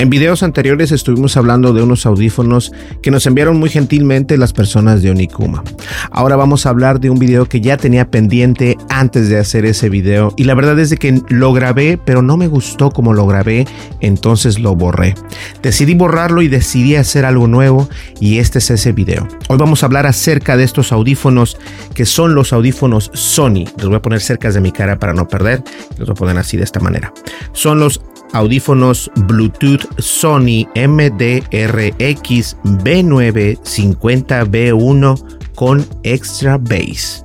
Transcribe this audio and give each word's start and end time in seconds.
En 0.00 0.10
videos 0.10 0.44
anteriores 0.44 0.92
estuvimos 0.92 1.36
hablando 1.36 1.72
de 1.72 1.82
unos 1.82 2.06
audífonos 2.06 2.70
que 3.02 3.10
nos 3.10 3.26
enviaron 3.26 3.58
muy 3.58 3.68
gentilmente 3.68 4.38
las 4.38 4.52
personas 4.52 5.02
de 5.02 5.10
Onikuma. 5.10 5.64
Ahora 6.12 6.36
vamos 6.36 6.66
a 6.66 6.70
hablar 6.70 7.00
de 7.00 7.10
un 7.10 7.18
video 7.18 7.46
que 7.46 7.60
ya 7.60 7.76
tenía 7.76 8.08
pendiente 8.08 8.78
antes 8.90 9.28
de 9.28 9.40
hacer 9.40 9.64
ese 9.64 9.88
video 9.88 10.32
y 10.36 10.44
la 10.44 10.54
verdad 10.54 10.78
es 10.78 10.90
de 10.90 10.98
que 10.98 11.20
lo 11.28 11.52
grabé 11.52 11.98
pero 11.98 12.22
no 12.22 12.36
me 12.36 12.46
gustó 12.46 12.92
como 12.92 13.12
lo 13.12 13.26
grabé, 13.26 13.66
entonces 14.00 14.60
lo 14.60 14.76
borré. 14.76 15.16
Decidí 15.62 15.94
borrarlo 15.94 16.42
y 16.42 16.48
decidí 16.48 16.94
hacer 16.94 17.24
algo 17.24 17.48
nuevo 17.48 17.88
y 18.20 18.38
este 18.38 18.60
es 18.60 18.70
ese 18.70 18.92
video. 18.92 19.26
Hoy 19.48 19.58
vamos 19.58 19.82
a 19.82 19.86
hablar 19.86 20.06
acerca 20.06 20.56
de 20.56 20.62
estos 20.62 20.92
audífonos 20.92 21.58
que 21.94 22.06
son 22.06 22.36
los 22.36 22.52
audífonos 22.52 23.10
Sony. 23.14 23.64
Los 23.78 23.88
voy 23.88 23.96
a 23.96 24.02
poner 24.02 24.20
cerca 24.20 24.52
de 24.52 24.60
mi 24.60 24.70
cara 24.70 25.00
para 25.00 25.12
no 25.12 25.26
perder. 25.26 25.64
Los 25.96 26.06
voy 26.06 26.12
a 26.12 26.14
poner 26.14 26.38
así 26.38 26.56
de 26.56 26.62
esta 26.62 26.78
manera. 26.78 27.12
Son 27.52 27.80
los 27.80 28.00
audífonos 28.32 29.10
Bluetooth 29.26 29.86
Sony 29.98 30.66
MDRX 30.74 32.56
B950B1 32.64 35.38
con 35.54 35.86
extra 36.02 36.58
bass. 36.58 37.24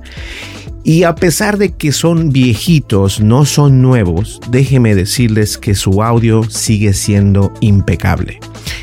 Y 0.82 1.02
a 1.04 1.14
pesar 1.14 1.56
de 1.56 1.72
que 1.72 1.92
son 1.92 2.30
viejitos, 2.30 3.20
no 3.20 3.46
son 3.46 3.80
nuevos, 3.80 4.38
déjenme 4.50 4.94
decirles 4.94 5.56
que 5.56 5.74
su 5.74 6.02
audio 6.02 6.42
sigue 6.44 6.92
siendo 6.92 7.54
impecable. 7.60 8.38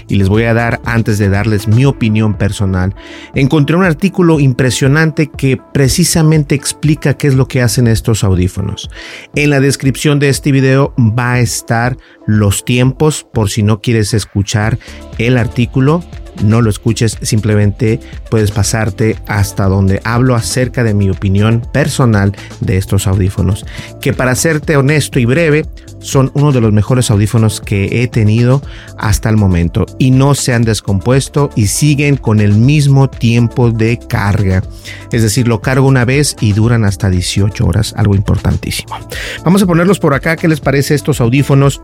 Y 0.08 0.16
les 0.16 0.30
voy 0.30 0.44
a 0.44 0.54
dar, 0.54 0.82
antes 0.86 1.18
de 1.18 1.30
darles 1.30 1.68
mi 1.68 1.86
opinión 1.86 2.34
personal, 2.36 2.96
encontré 3.36 3.76
un 3.76 3.84
artículo 3.84 4.40
impresionante 4.40 5.28
que 5.28 5.58
precisamente 5.74 6.56
explica 6.56 7.16
qué 7.16 7.28
es 7.28 7.36
lo 7.36 7.48
que 7.48 7.62
hacen 7.62 7.88
estos 7.88 8.24
audífonos. 8.24 8.90
En 9.36 9.50
la 9.50 9.60
descripción 9.60 10.20
de 10.20 10.30
este 10.30 10.52
video 10.52 10.94
va 10.98 11.34
a 11.34 11.40
estar 11.40 11.98
los 12.26 12.66
tiempos 12.66 13.26
por 13.34 13.50
si 13.50 13.64
no 13.64 13.82
quieres 13.82 14.14
escuchar 14.14 14.78
el 15.18 15.38
artículo 15.38 16.04
no 16.44 16.62
lo 16.62 16.70
escuches, 16.70 17.18
simplemente 17.22 18.00
puedes 18.30 18.52
pasarte 18.52 19.18
hasta 19.28 19.66
donde 19.66 20.02
hablo 20.04 20.36
acerca 20.36 20.84
de 20.84 20.94
mi 20.94 21.10
opinión 21.10 21.62
personal 21.74 22.36
de 22.60 22.78
estos 22.78 23.08
audífonos, 23.08 23.66
que 24.02 24.14
para 24.14 24.36
serte 24.36 24.78
honesto 24.78 25.20
y 25.20 25.26
breve, 25.26 25.66
son 26.00 26.32
uno 26.34 26.52
de 26.52 26.62
los 26.62 26.74
mejores 26.74 27.12
audífonos 27.12 27.62
que 27.62 28.02
he 28.02 28.08
tenido 28.08 28.62
hasta 28.98 29.30
el 29.30 29.38
momento 29.38 29.86
y 30.00 30.12
no 30.12 30.36
se 30.36 30.54
han 30.54 30.64
descompuesto 30.64 31.50
y 31.56 31.68
siguen 31.68 32.18
con 32.18 32.40
el 32.40 32.54
mismo 32.54 33.10
tiempo 33.10 33.72
de 33.72 34.00
carga. 34.00 34.64
Es 35.12 35.22
decir, 35.22 35.48
lo 35.48 35.62
cargo 35.62 35.88
una 35.88 36.06
vez 36.06 36.36
y 36.42 36.54
duran 36.54 36.86
hasta 36.86 37.10
18 37.10 37.66
horas, 37.66 37.94
algo 37.96 38.16
importantísimo. 38.16 38.98
Vamos 39.46 39.62
a 39.62 39.68
ponerlos 39.68 40.00
por 40.00 40.14
acá, 40.14 40.36
¿qué 40.36 40.48
les 40.48 40.60
parece 40.60 40.96
estos 40.96 41.22
audífonos? 41.22 41.82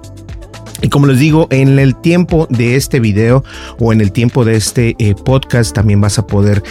Y 0.81 0.89
como 0.89 1.07
les 1.07 1.19
digo, 1.19 1.47
en 1.49 1.79
el 1.79 1.95
tiempo 1.95 2.47
de 2.49 2.75
este 2.75 2.99
video 2.99 3.43
o 3.79 3.93
en 3.93 4.01
el 4.01 4.11
tiempo 4.11 4.45
de 4.45 4.55
este 4.55 4.95
eh, 4.99 5.15
podcast 5.15 5.73
también 5.73 6.01
vas 6.01 6.19
a 6.19 6.27
poder 6.27 6.63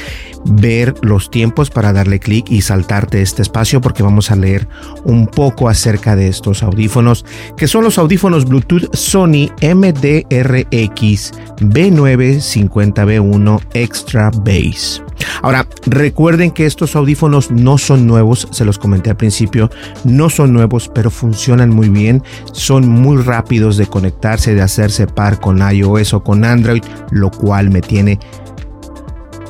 ver 0.44 0.94
los 1.03 1.31
tiempos 1.31 1.71
para 1.71 1.93
darle 1.93 2.21
clic 2.21 2.50
y 2.50 2.62
saltarte 2.62 3.22
este 3.22 3.43
espacio 3.43 3.81
porque 3.81 4.03
vamos 4.03 4.31
a 4.31 4.37
leer 4.37 4.69
un 5.05 5.27
poco 5.27 5.69
acerca 5.69 6.15
de 6.15 6.28
estos 6.28 6.62
audífonos 6.62 7.25
que 7.56 7.67
son 7.67 7.84
los 7.84 7.99
audífonos 7.99 8.44
Bluetooth 8.44 8.94
Sony 8.94 9.50
MDRX 9.61 11.33
B950B1 11.61 13.61
Extra 13.75 14.31
Bass. 14.31 15.03
Ahora, 15.43 15.66
recuerden 15.87 16.50
que 16.50 16.66
estos 16.66 16.97
audífonos 16.97 17.50
no 17.50 17.78
son 17.78 18.06
nuevos, 18.06 18.49
se 18.50 18.65
los 18.65 18.78
comenté 18.78 19.10
al 19.10 19.16
principio, 19.16 19.71
no 20.04 20.31
son 20.31 20.53
nuevos, 20.53 20.91
pero 20.93 21.10
funcionan 21.10 21.71
muy 21.71 21.88
bien, 21.88 22.22
son 22.53 22.88
muy 22.88 23.22
rápidos 23.22 23.76
de 23.76 23.87
conectarse, 23.87 24.55
de 24.55 24.62
hacerse 24.62 25.06
par 25.06 25.41
con 25.41 25.59
iOS 25.59 26.15
o 26.15 26.22
con 26.22 26.44
Android, 26.44 26.82
lo 27.10 27.31
cual 27.31 27.71
me 27.71 27.81
tiene 27.81 28.19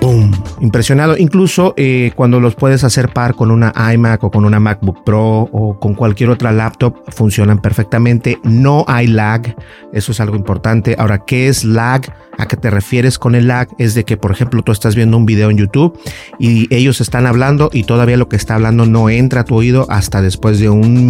¡Boom! 0.00 0.32
Impresionado. 0.60 1.16
Incluso 1.16 1.74
eh, 1.76 2.12
cuando 2.14 2.40
los 2.40 2.54
puedes 2.54 2.84
hacer 2.84 3.12
par 3.12 3.34
con 3.34 3.50
una 3.50 3.72
iMac 3.92 4.22
o 4.24 4.30
con 4.30 4.44
una 4.44 4.60
MacBook 4.60 5.04
Pro 5.04 5.48
o 5.52 5.78
con 5.78 5.94
cualquier 5.94 6.30
otra 6.30 6.52
laptop, 6.52 6.96
funcionan 7.08 7.60
perfectamente. 7.60 8.38
No 8.42 8.84
hay 8.88 9.06
lag. 9.06 9.56
Eso 9.92 10.12
es 10.12 10.20
algo 10.20 10.36
importante. 10.36 10.96
Ahora, 10.98 11.24
¿qué 11.26 11.48
es 11.48 11.64
lag? 11.64 12.02
¿A 12.38 12.46
qué 12.46 12.56
te 12.56 12.70
refieres 12.70 13.18
con 13.18 13.34
el 13.34 13.48
lag? 13.48 13.68
Es 13.78 13.94
de 13.94 14.04
que, 14.04 14.16
por 14.16 14.30
ejemplo, 14.30 14.62
tú 14.62 14.72
estás 14.72 14.94
viendo 14.94 15.16
un 15.16 15.26
video 15.26 15.50
en 15.50 15.56
YouTube 15.56 15.98
y 16.38 16.72
ellos 16.74 17.00
están 17.00 17.26
hablando 17.26 17.70
y 17.72 17.84
todavía 17.84 18.16
lo 18.16 18.28
que 18.28 18.36
está 18.36 18.54
hablando 18.54 18.86
no 18.86 19.08
entra 19.08 19.42
a 19.42 19.44
tu 19.44 19.56
oído 19.56 19.86
hasta 19.88 20.20
después 20.20 20.60
de 20.60 20.68
un, 20.68 21.08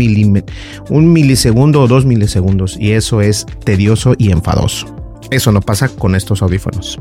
un 0.91 1.13
milisegundo 1.13 1.83
o 1.83 1.89
dos 1.89 2.05
milisegundos. 2.05 2.77
Y 2.79 2.93
eso 2.93 3.21
es 3.21 3.47
tedioso 3.65 4.15
y 4.19 4.31
enfadoso. 4.31 5.06
Eso 5.31 5.53
no 5.53 5.61
pasa 5.61 5.89
con 5.89 6.15
estos 6.15 6.43
audífonos. 6.43 6.99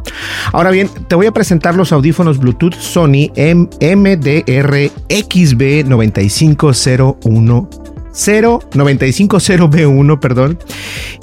Ahora 0.52 0.72
bien, 0.72 0.90
te 1.08 1.16
voy 1.16 1.28
a 1.28 1.32
presentar 1.32 1.76
los 1.76 1.92
audífonos 1.92 2.40
Bluetooth 2.40 2.76
Sony 2.76 3.32
MDR 3.36 4.92
XB 5.10 5.88
9501 5.88 7.70
0950B1, 8.16 10.20
perdón, 10.20 10.58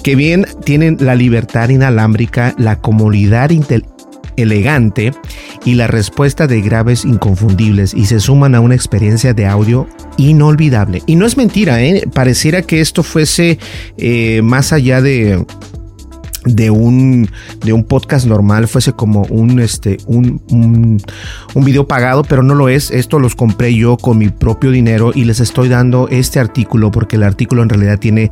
que 0.02 0.14
bien 0.14 0.46
tienen 0.64 0.98
la 1.00 1.14
libertad 1.14 1.70
inalámbrica, 1.70 2.54
la 2.58 2.80
comodidad 2.80 3.50
elegante 4.36 5.12
y 5.64 5.74
la 5.74 5.86
respuesta 5.86 6.46
de 6.46 6.60
graves 6.60 7.04
inconfundibles 7.04 7.94
y 7.94 8.06
se 8.06 8.20
suman 8.20 8.54
a 8.54 8.60
una 8.60 8.74
experiencia 8.74 9.34
de 9.34 9.46
audio 9.46 9.86
inolvidable. 10.16 11.02
Y 11.06 11.16
no 11.16 11.26
es 11.26 11.36
mentira, 11.36 11.82
¿eh? 11.82 12.04
pareciera 12.12 12.62
que 12.62 12.80
esto 12.80 13.02
fuese 13.02 13.58
eh, 13.96 14.42
más 14.42 14.72
allá 14.72 15.00
de 15.00 15.44
de 16.44 16.70
un, 16.70 17.28
de 17.64 17.72
un 17.72 17.84
podcast 17.84 18.26
normal 18.26 18.68
fuese 18.68 18.92
como 18.92 19.22
un, 19.30 19.60
este, 19.60 19.98
un, 20.06 20.42
un, 20.50 21.00
un, 21.54 21.64
video 21.64 21.86
pagado, 21.86 22.24
pero 22.24 22.42
no 22.42 22.54
lo 22.54 22.68
es. 22.68 22.90
Esto 22.90 23.18
los 23.18 23.34
compré 23.34 23.74
yo 23.74 23.96
con 23.96 24.18
mi 24.18 24.28
propio 24.28 24.70
dinero 24.70 25.12
y 25.14 25.24
les 25.24 25.40
estoy 25.40 25.68
dando 25.68 26.08
este 26.08 26.40
artículo 26.40 26.90
porque 26.90 27.16
el 27.16 27.22
artículo 27.22 27.62
en 27.62 27.68
realidad 27.68 27.98
tiene 27.98 28.30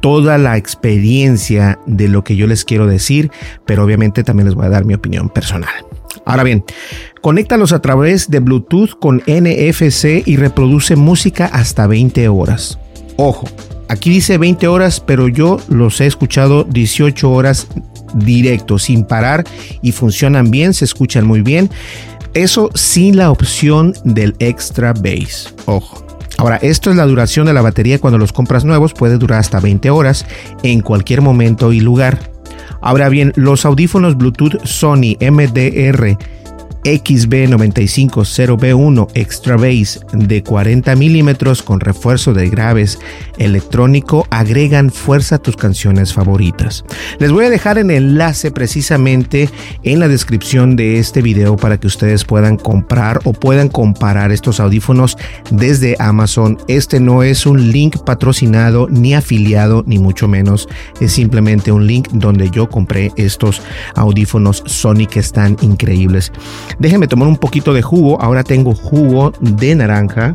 toda 0.00 0.38
la 0.38 0.56
experiencia 0.56 1.78
de 1.86 2.08
lo 2.08 2.24
que 2.24 2.36
yo 2.36 2.46
les 2.46 2.64
quiero 2.64 2.86
decir, 2.86 3.30
pero 3.66 3.84
obviamente 3.84 4.24
también 4.24 4.46
les 4.46 4.54
voy 4.54 4.66
a 4.66 4.70
dar 4.70 4.84
mi 4.84 4.94
opinión 4.94 5.28
personal. 5.28 5.70
Ahora 6.24 6.42
bien, 6.42 6.64
conéctalos 7.20 7.72
a 7.72 7.80
través 7.80 8.30
de 8.30 8.40
Bluetooth 8.40 8.98
con 8.98 9.22
NFC 9.26 10.26
y 10.26 10.36
reproduce 10.36 10.96
música 10.96 11.46
hasta 11.46 11.86
20 11.86 12.28
horas. 12.28 12.78
Ojo, 13.16 13.46
Aquí 13.90 14.08
dice 14.08 14.38
20 14.38 14.68
horas, 14.68 15.00
pero 15.00 15.26
yo 15.26 15.58
los 15.68 16.00
he 16.00 16.06
escuchado 16.06 16.62
18 16.62 17.28
horas 17.28 17.66
directo, 18.14 18.78
sin 18.78 19.04
parar 19.04 19.42
y 19.82 19.90
funcionan 19.90 20.48
bien, 20.48 20.74
se 20.74 20.84
escuchan 20.84 21.26
muy 21.26 21.42
bien. 21.42 21.68
Eso 22.32 22.70
sin 22.76 23.16
la 23.16 23.32
opción 23.32 23.92
del 24.04 24.36
extra 24.38 24.92
bass. 24.92 25.52
Ojo. 25.66 26.06
Ahora, 26.38 26.58
esto 26.62 26.90
es 26.90 26.96
la 26.96 27.04
duración 27.04 27.46
de 27.46 27.52
la 27.52 27.62
batería 27.62 27.98
cuando 27.98 28.16
los 28.16 28.32
compras 28.32 28.64
nuevos, 28.64 28.94
puede 28.94 29.18
durar 29.18 29.40
hasta 29.40 29.58
20 29.58 29.90
horas 29.90 30.24
en 30.62 30.82
cualquier 30.82 31.20
momento 31.20 31.72
y 31.72 31.80
lugar. 31.80 32.30
Ahora 32.82 33.08
bien, 33.08 33.32
los 33.34 33.64
audífonos 33.64 34.16
Bluetooth 34.16 34.64
Sony 34.64 35.16
MDR 35.20 36.16
XB950B1 36.84 39.08
Extra 39.14 39.56
Bass 39.56 40.00
de 40.12 40.42
40 40.42 40.96
milímetros 40.96 41.62
con 41.62 41.80
refuerzo 41.80 42.32
de 42.32 42.48
graves 42.48 42.98
electrónico 43.38 44.26
agregan 44.30 44.90
fuerza 44.90 45.36
a 45.36 45.38
tus 45.38 45.56
canciones 45.56 46.12
favoritas. 46.12 46.84
Les 47.18 47.32
voy 47.32 47.46
a 47.46 47.50
dejar 47.50 47.78
el 47.78 47.90
enlace 47.90 48.50
precisamente 48.50 49.48
en 49.82 50.00
la 50.00 50.08
descripción 50.08 50.76
de 50.76 50.98
este 50.98 51.22
video 51.22 51.56
para 51.56 51.78
que 51.78 51.86
ustedes 51.86 52.24
puedan 52.24 52.56
comprar 52.56 53.20
o 53.24 53.32
puedan 53.32 53.68
comparar 53.68 54.32
estos 54.32 54.60
audífonos 54.60 55.16
desde 55.50 55.96
Amazon. 55.98 56.58
Este 56.68 57.00
no 57.00 57.22
es 57.22 57.46
un 57.46 57.72
link 57.72 57.98
patrocinado 58.04 58.88
ni 58.90 59.14
afiliado 59.14 59.84
ni 59.86 59.98
mucho 59.98 60.28
menos. 60.28 60.68
Es 61.00 61.12
simplemente 61.12 61.72
un 61.72 61.86
link 61.86 62.08
donde 62.12 62.50
yo 62.50 62.68
compré 62.68 63.12
estos 63.16 63.62
audífonos 63.94 64.62
Sony 64.66 65.06
que 65.10 65.20
están 65.20 65.56
increíbles. 65.60 66.32
Déjenme 66.78 67.08
tomar 67.08 67.28
un 67.28 67.36
poquito 67.36 67.72
de 67.72 67.82
jugo. 67.82 68.20
Ahora 68.20 68.42
tengo 68.44 68.74
jugo 68.74 69.32
de 69.40 69.74
naranja. 69.74 70.32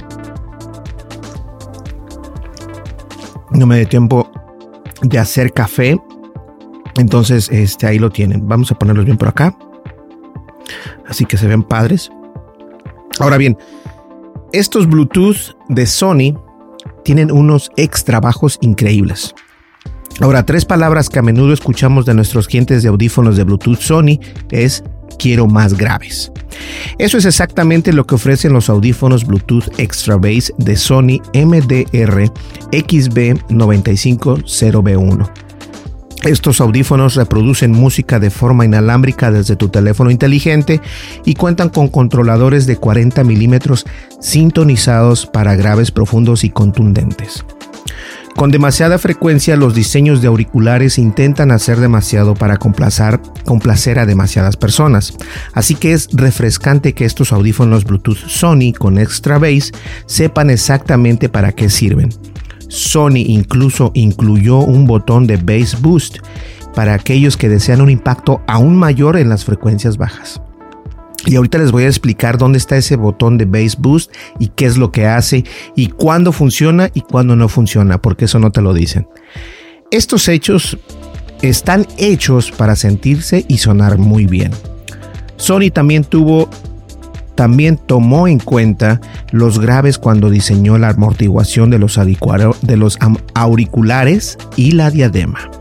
No 3.51 3.65
me 3.65 3.77
dé 3.77 3.85
tiempo 3.85 4.29
de 5.01 5.19
hacer 5.19 5.53
café. 5.53 5.97
Entonces, 6.97 7.49
este, 7.51 7.87
ahí 7.87 7.99
lo 7.99 8.09
tienen. 8.09 8.47
Vamos 8.47 8.71
a 8.71 8.75
ponerlos 8.75 9.05
bien 9.05 9.17
por 9.17 9.27
acá. 9.27 9.55
Así 11.07 11.25
que 11.25 11.37
se 11.37 11.47
ven 11.47 11.63
padres. 11.63 12.11
Ahora 13.19 13.37
bien, 13.37 13.57
estos 14.51 14.87
Bluetooth 14.87 15.55
de 15.69 15.85
Sony 15.85 16.39
tienen 17.03 17.31
unos 17.31 17.71
extra 17.77 18.19
bajos 18.19 18.57
increíbles. 18.61 19.33
Ahora, 20.21 20.45
tres 20.45 20.63
palabras 20.63 21.09
que 21.09 21.19
a 21.19 21.21
menudo 21.21 21.53
escuchamos 21.53 22.05
de 22.05 22.13
nuestros 22.13 22.47
clientes 22.47 22.83
de 22.83 22.89
audífonos 22.89 23.35
de 23.35 23.43
Bluetooth 23.43 23.79
Sony 23.79 24.19
es 24.49 24.83
quiero 25.17 25.47
más 25.47 25.75
graves. 25.75 26.31
Eso 26.97 27.17
es 27.17 27.25
exactamente 27.25 27.91
lo 27.93 28.05
que 28.05 28.15
ofrecen 28.15 28.53
los 28.53 28.69
audífonos 28.69 29.25
Bluetooth 29.25 29.67
Extra 29.77 30.15
Bass 30.15 30.53
de 30.57 30.75
Sony 30.75 31.21
MDR 31.33 32.31
XB950B1. 32.71 35.29
Estos 36.23 36.59
audífonos 36.59 37.13
reproducen 37.15 37.71
música 37.71 38.19
de 38.19 38.31
forma 38.31 38.65
inalámbrica 38.65 39.29
desde 39.29 39.55
tu 39.55 39.69
teléfono 39.69 40.09
inteligente 40.09 40.81
y 41.23 41.35
cuentan 41.35 41.69
con 41.69 41.87
controladores 41.87 42.65
de 42.65 42.77
40 42.77 43.23
milímetros 43.23 43.85
sintonizados 44.21 45.27
para 45.27 45.55
graves 45.55 45.91
profundos 45.91 46.43
y 46.43 46.49
contundentes. 46.49 47.45
Con 48.35 48.51
demasiada 48.51 48.97
frecuencia 48.97 49.55
los 49.55 49.73
diseños 49.73 50.21
de 50.21 50.27
auriculares 50.27 50.97
intentan 50.97 51.51
hacer 51.51 51.79
demasiado 51.79 52.33
para 52.33 52.57
complacer, 52.57 53.21
complacer 53.45 53.97
a 53.97 54.05
demasiadas 54.05 54.57
personas, 54.57 55.13
así 55.53 55.73
que 55.75 55.93
es 55.93 56.09
refrescante 56.11 56.93
que 56.93 57.05
estos 57.05 57.31
audífonos 57.31 57.85
Bluetooth 57.85 58.17
Sony 58.27 58.73
con 58.77 58.97
extra 58.97 59.39
bass 59.39 59.71
sepan 60.05 60.49
exactamente 60.49 61.29
para 61.29 61.53
qué 61.53 61.69
sirven. 61.69 62.09
Sony 62.67 63.23
incluso 63.25 63.91
incluyó 63.93 64.57
un 64.57 64.85
botón 64.85 65.27
de 65.27 65.37
bass 65.37 65.81
boost 65.81 66.17
para 66.75 66.93
aquellos 66.93 67.37
que 67.37 67.47
desean 67.47 67.79
un 67.79 67.89
impacto 67.89 68.41
aún 68.47 68.75
mayor 68.75 69.15
en 69.15 69.29
las 69.29 69.45
frecuencias 69.45 69.95
bajas. 69.95 70.41
Y 71.25 71.35
ahorita 71.35 71.57
les 71.57 71.71
voy 71.71 71.83
a 71.83 71.87
explicar 71.87 72.37
dónde 72.37 72.57
está 72.57 72.77
ese 72.77 72.95
botón 72.95 73.37
de 73.37 73.45
Bass 73.45 73.77
Boost 73.77 74.13
y 74.39 74.49
qué 74.49 74.65
es 74.65 74.77
lo 74.77 74.91
que 74.91 75.07
hace 75.07 75.43
y 75.75 75.87
cuándo 75.87 76.31
funciona 76.31 76.89
y 76.93 77.01
cuándo 77.01 77.35
no 77.35 77.49
funciona, 77.49 78.01
porque 78.01 78.25
eso 78.25 78.39
no 78.39 78.51
te 78.51 78.61
lo 78.61 78.73
dicen. 78.73 79.07
Estos 79.91 80.27
hechos 80.27 80.77
están 81.41 81.87
hechos 81.97 82.51
para 82.51 82.75
sentirse 82.75 83.45
y 83.47 83.57
sonar 83.57 83.97
muy 83.97 84.25
bien. 84.25 84.51
Sony 85.37 85.71
también 85.73 86.03
tuvo 86.03 86.49
también 87.35 87.77
tomó 87.77 88.29
en 88.29 88.39
cuenta 88.39 89.01
los 89.31 89.59
graves 89.59 89.97
cuando 89.97 90.29
diseñó 90.29 90.77
la 90.77 90.89
amortiguación 90.89 91.69
de 91.69 91.79
los, 91.79 91.99
de 92.61 92.77
los 92.77 92.97
auriculares 93.33 94.37
y 94.55 94.71
la 94.71 94.89
diadema. 94.89 95.51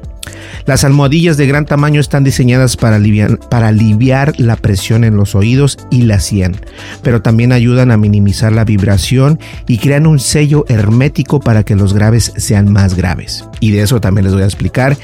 Las 0.67 0.85
almohadillas 0.85 1.37
de 1.37 1.47
gran 1.47 1.67
tamaño 1.67 2.01
están 2.01 2.25
diseñadas 2.25 2.77
para 2.77 2.97
aliviar, 2.97 3.39
para 3.49 3.69
aliviar 3.69 4.39
la 4.39 4.57
presión 4.57 5.05
en 5.05 5.17
los 5.17 5.35
oídos 5.35 5.79
y 5.91 6.03
la 6.03 6.21
sien, 6.21 6.57
pero 7.03 7.23
también 7.23 7.53
ayudan 7.53 7.91
a 7.91 7.97
minimizar 7.97 8.53
la 8.53 8.65
vibración 8.65 9.39
y 9.67 9.79
crean 9.79 10.07
un 10.07 10.19
sello 10.19 10.65
hermético 10.69 11.41
para 11.41 11.63
que 11.63 11.77
los 11.77 11.93
graves 11.93 12.33
sean 12.37 12.73
más 12.73 12.95
graves. 12.95 13.45
Y 13.61 13.71
de 13.71 13.83
eso 13.83 14.01
también 14.01 14.25
les 14.25 14.35
voy 14.35 14.43
a 14.43 14.47
explicar 14.47 14.97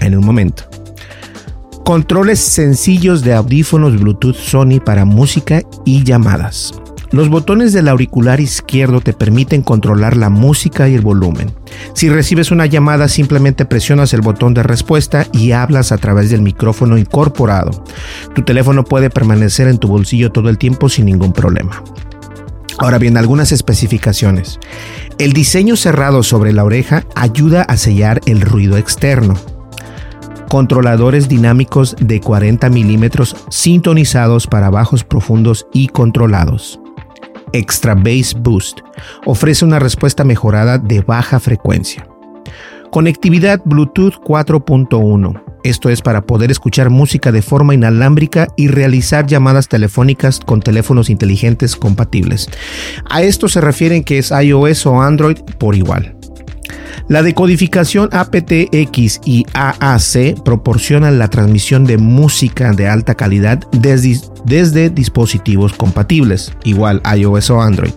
en 0.00 0.16
un 0.16 0.24
momento. 0.24 0.64
Controles 1.84 2.40
sencillos 2.40 3.22
de 3.22 3.32
audífonos 3.32 3.98
Bluetooth 3.98 4.36
Sony 4.36 4.78
para 4.84 5.06
música 5.06 5.62
y 5.86 6.04
llamadas. 6.04 6.74
Los 7.10 7.30
botones 7.30 7.72
del 7.72 7.88
auricular 7.88 8.38
izquierdo 8.38 9.00
te 9.00 9.14
permiten 9.14 9.62
controlar 9.62 10.16
la 10.16 10.28
música 10.28 10.88
y 10.90 10.94
el 10.94 11.00
volumen. 11.00 11.52
Si 11.94 12.10
recibes 12.10 12.50
una 12.50 12.66
llamada, 12.66 13.08
simplemente 13.08 13.64
presionas 13.64 14.12
el 14.12 14.20
botón 14.20 14.52
de 14.52 14.62
respuesta 14.62 15.26
y 15.32 15.52
hablas 15.52 15.90
a 15.90 15.96
través 15.96 16.28
del 16.28 16.42
micrófono 16.42 16.98
incorporado. 16.98 17.82
Tu 18.34 18.42
teléfono 18.42 18.84
puede 18.84 19.08
permanecer 19.08 19.68
en 19.68 19.78
tu 19.78 19.88
bolsillo 19.88 20.30
todo 20.30 20.50
el 20.50 20.58
tiempo 20.58 20.90
sin 20.90 21.06
ningún 21.06 21.32
problema. 21.32 21.82
Ahora 22.78 22.98
bien, 22.98 23.16
algunas 23.16 23.52
especificaciones. 23.52 24.60
El 25.18 25.32
diseño 25.32 25.76
cerrado 25.76 26.22
sobre 26.22 26.52
la 26.52 26.64
oreja 26.64 27.04
ayuda 27.14 27.62
a 27.62 27.78
sellar 27.78 28.20
el 28.26 28.42
ruido 28.42 28.76
externo. 28.76 29.34
Controladores 30.48 31.28
dinámicos 31.28 31.96
de 31.98 32.20
40 32.20 32.68
milímetros 32.68 33.34
sintonizados 33.50 34.46
para 34.46 34.70
bajos 34.70 35.04
profundos 35.04 35.66
y 35.72 35.88
controlados. 35.88 36.78
Extra 37.52 37.94
Bass 37.94 38.34
Boost 38.38 38.80
ofrece 39.26 39.64
una 39.64 39.78
respuesta 39.78 40.24
mejorada 40.24 40.78
de 40.78 41.00
baja 41.00 41.40
frecuencia. 41.40 42.06
Conectividad 42.90 43.60
Bluetooth 43.64 44.14
4.1. 44.24 45.42
Esto 45.64 45.90
es 45.90 46.00
para 46.00 46.22
poder 46.22 46.50
escuchar 46.50 46.88
música 46.88 47.32
de 47.32 47.42
forma 47.42 47.74
inalámbrica 47.74 48.48
y 48.56 48.68
realizar 48.68 49.26
llamadas 49.26 49.68
telefónicas 49.68 50.40
con 50.40 50.60
teléfonos 50.60 51.10
inteligentes 51.10 51.76
compatibles. 51.76 52.48
A 53.10 53.22
esto 53.22 53.48
se 53.48 53.60
refieren 53.60 54.04
que 54.04 54.18
es 54.18 54.30
iOS 54.30 54.86
o 54.86 55.02
Android 55.02 55.38
por 55.58 55.74
igual. 55.74 56.17
La 57.08 57.22
decodificación 57.22 58.10
aptX 58.12 59.20
y 59.24 59.46
AAC 59.54 60.42
proporcionan 60.44 61.18
la 61.18 61.28
transmisión 61.28 61.84
de 61.84 61.98
música 61.98 62.72
de 62.72 62.88
alta 62.88 63.14
calidad 63.14 63.60
desde, 63.72 64.20
desde 64.44 64.90
dispositivos 64.90 65.72
compatibles, 65.72 66.52
igual 66.64 67.00
iOS 67.16 67.50
o 67.50 67.60
Android 67.62 67.94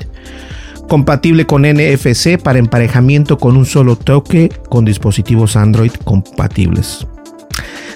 compatible 0.91 1.45
con 1.45 1.61
NFC 1.61 2.37
para 2.37 2.59
emparejamiento 2.59 3.37
con 3.37 3.55
un 3.55 3.65
solo 3.65 3.95
toque 3.95 4.49
con 4.67 4.83
dispositivos 4.83 5.55
Android 5.55 5.93
compatibles. 6.03 7.07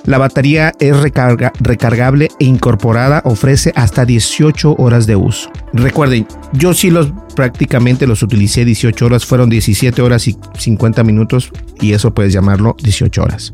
La 0.05 0.19
batería 0.19 0.71
es 0.79 0.95
recargable 1.59 2.29
e 2.39 2.45
incorporada, 2.45 3.21
ofrece 3.25 3.71
hasta 3.75 4.05
18 4.05 4.75
horas 4.77 5.07
de 5.07 5.15
uso. 5.15 5.51
Recuerden, 5.73 6.27
yo 6.53 6.73
sí 6.73 6.91
los 6.91 7.11
prácticamente 7.35 8.05
los 8.05 8.21
utilicé 8.21 8.65
18 8.65 9.05
horas, 9.05 9.25
fueron 9.25 9.49
17 9.49 10.01
horas 10.01 10.27
y 10.27 10.37
50 10.57 11.03
minutos 11.03 11.51
y 11.81 11.93
eso 11.93 12.13
puedes 12.13 12.33
llamarlo 12.33 12.75
18 12.81 13.23
horas. 13.23 13.51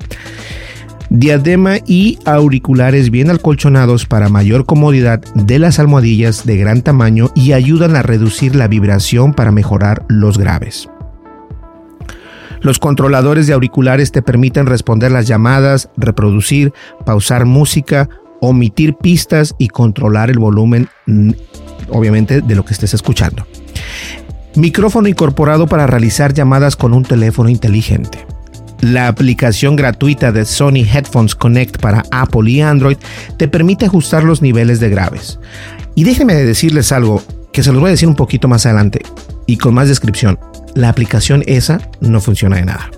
Diadema 1.09 1.77
y 1.85 2.19
auriculares 2.25 3.11
bien 3.11 3.31
acolchonados 3.31 4.05
para 4.05 4.29
mayor 4.29 4.65
comodidad 4.65 5.19
de 5.35 5.59
las 5.59 5.79
almohadillas 5.79 6.45
de 6.45 6.57
gran 6.57 6.83
tamaño 6.83 7.31
y 7.35 7.51
ayudan 7.51 7.95
a 7.95 8.01
reducir 8.01 8.55
la 8.55 8.67
vibración 8.67 9.33
para 9.33 9.51
mejorar 9.51 10.05
los 10.07 10.37
graves. 10.37 10.89
Los 12.61 12.77
controladores 12.77 13.47
de 13.47 13.53
auriculares 13.53 14.11
te 14.11 14.21
permiten 14.21 14.67
responder 14.67 15.11
las 15.11 15.27
llamadas, 15.27 15.89
reproducir, 15.97 16.73
pausar 17.05 17.45
música, 17.45 18.07
omitir 18.39 18.95
pistas 18.95 19.55
y 19.57 19.69
controlar 19.69 20.29
el 20.29 20.37
volumen, 20.37 20.87
mm, 21.07 21.31
obviamente, 21.89 22.41
de 22.41 22.55
lo 22.55 22.63
que 22.63 22.73
estés 22.73 22.93
escuchando. 22.93 23.47
Micrófono 24.55 25.07
incorporado 25.07 25.65
para 25.65 25.87
realizar 25.87 26.33
llamadas 26.33 26.75
con 26.75 26.93
un 26.93 27.03
teléfono 27.03 27.49
inteligente. 27.49 28.25
La 28.81 29.07
aplicación 29.07 29.75
gratuita 29.75 30.31
de 30.31 30.45
Sony 30.45 30.83
Headphones 30.91 31.35
Connect 31.35 31.79
para 31.79 32.03
Apple 32.11 32.49
y 32.49 32.61
Android 32.61 32.97
te 33.37 33.47
permite 33.47 33.85
ajustar 33.85 34.23
los 34.23 34.41
niveles 34.41 34.79
de 34.79 34.89
graves. 34.89 35.39
Y 35.95 36.03
déjenme 36.03 36.33
decirles 36.33 36.91
algo 36.91 37.23
que 37.53 37.63
se 37.63 37.71
los 37.71 37.79
voy 37.79 37.89
a 37.89 37.91
decir 37.91 38.07
un 38.07 38.15
poquito 38.15 38.47
más 38.47 38.65
adelante 38.65 39.01
y 39.45 39.57
con 39.57 39.73
más 39.73 39.87
descripción 39.87 40.39
la 40.75 40.89
aplicación 40.89 41.43
esa 41.47 41.79
no 41.99 42.21
funciona 42.21 42.57
de 42.57 42.65
nada. 42.65 42.89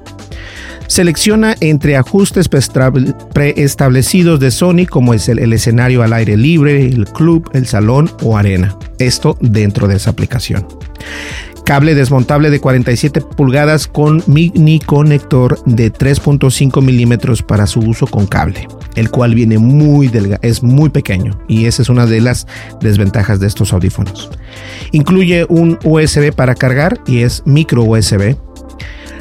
Selecciona 0.87 1.55
entre 1.59 1.97
ajustes 1.97 2.49
preestablecidos 2.49 4.39
de 4.39 4.51
Sony 4.51 4.85
como 4.87 5.13
es 5.13 5.27
el, 5.29 5.51
escenario 5.51 6.03
al 6.03 6.13
aire 6.13 6.37
libre, 6.37 6.85
el 6.85 7.05
club, 7.05 7.49
el 7.53 7.65
salón 7.65 8.11
o 8.21 8.37
arena. 8.37 8.77
Esto 8.99 9.37
dentro 9.41 9.87
de 9.87 9.95
esa 9.95 10.11
aplicación. 10.11 10.67
Cable 11.65 11.95
desmontable 11.95 12.49
de 12.49 12.59
47 12.59 13.21
pulgadas 13.21 13.87
con 13.87 14.21
mini 14.27 14.79
conector 14.79 15.63
de 15.63 15.93
3.5 15.93 16.81
milímetros 16.81 17.41
para 17.41 17.67
su 17.67 17.79
uso 17.79 18.05
con 18.05 18.27
cable, 18.27 18.67
el 18.95 19.09
cual 19.09 19.33
viene 19.33 19.57
muy 19.57 20.09
delgado, 20.09 20.41
es 20.41 20.61
muy 20.61 20.89
pequeño 20.89 21.39
y 21.47 21.65
esa 21.65 21.81
es 21.81 21.87
una 21.87 22.05
de 22.05 22.19
las 22.19 22.47
desventajas 22.81 23.39
de 23.39 23.47
estos 23.47 23.71
audífonos. 23.71 24.29
Incluye 24.91 25.45
un 25.47 25.79
USB 25.85 26.33
para 26.33 26.53
cargar 26.53 26.99
y 27.07 27.21
es 27.21 27.43
micro 27.45 27.83
USB. 27.83 28.35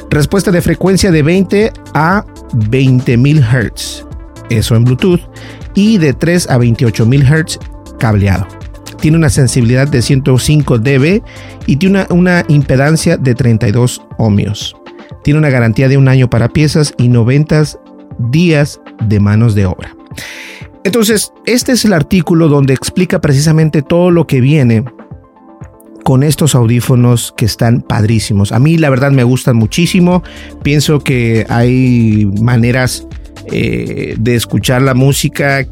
Respuesta 0.09 0.51
de 0.51 0.61
frecuencia 0.61 1.11
de 1.11 1.23
20 1.23 1.71
a 1.93 2.25
20.000 2.53 3.41
Hz, 3.41 4.05
eso 4.49 4.75
en 4.75 4.83
Bluetooth, 4.83 5.21
y 5.75 5.97
de 5.97 6.13
3 6.13 6.49
a 6.49 6.57
28.000 6.57 7.23
Hz 7.23 7.59
cableado 7.99 8.62
tiene 9.03 9.17
una 9.17 9.29
sensibilidad 9.29 9.85
de 9.85 10.01
105 10.01 10.77
dB 10.79 11.21
y 11.67 11.75
tiene 11.75 12.05
una, 12.09 12.45
impedancia 12.47 13.17
de 13.17 13.35
32 13.35 14.01
ohmios. 14.17 14.77
Tiene 15.25 15.39
una 15.39 15.49
garantía 15.49 15.89
de 15.89 15.97
un 15.97 16.07
año 16.07 16.29
para 16.29 16.47
piezas 16.47 16.93
y 16.97 17.09
90 17.09 17.65
días 18.31 18.79
de 19.05 19.19
manos 19.19 19.55
de 19.55 19.65
obra. 19.65 19.93
Entonces, 20.85 21.33
este 21.45 21.73
es 21.73 21.83
el 21.83 21.91
artículo 21.91 22.47
donde 22.47 22.73
explica 22.73 23.19
precisamente 23.19 23.81
todo 23.81 24.09
lo 24.09 24.25
que 24.25 24.39
viene 24.39 24.85
con 26.05 26.23
estos 26.23 26.55
audífonos 26.55 27.33
que 27.35 27.43
están 27.43 27.81
padrísimos. 27.81 28.53
A 28.53 28.59
mí 28.59 28.77
la 28.77 28.89
verdad 28.89 29.11
me 29.11 29.25
gustan 29.25 29.57
muchísimo. 29.57 30.23
Pienso 30.63 30.99
que 30.99 31.45
hay 31.49 32.25
maneras 32.41 33.05
eh, 33.51 34.15
de 34.17 34.35
escuchar 34.35 34.81
la 34.81 34.93
música 34.93 35.65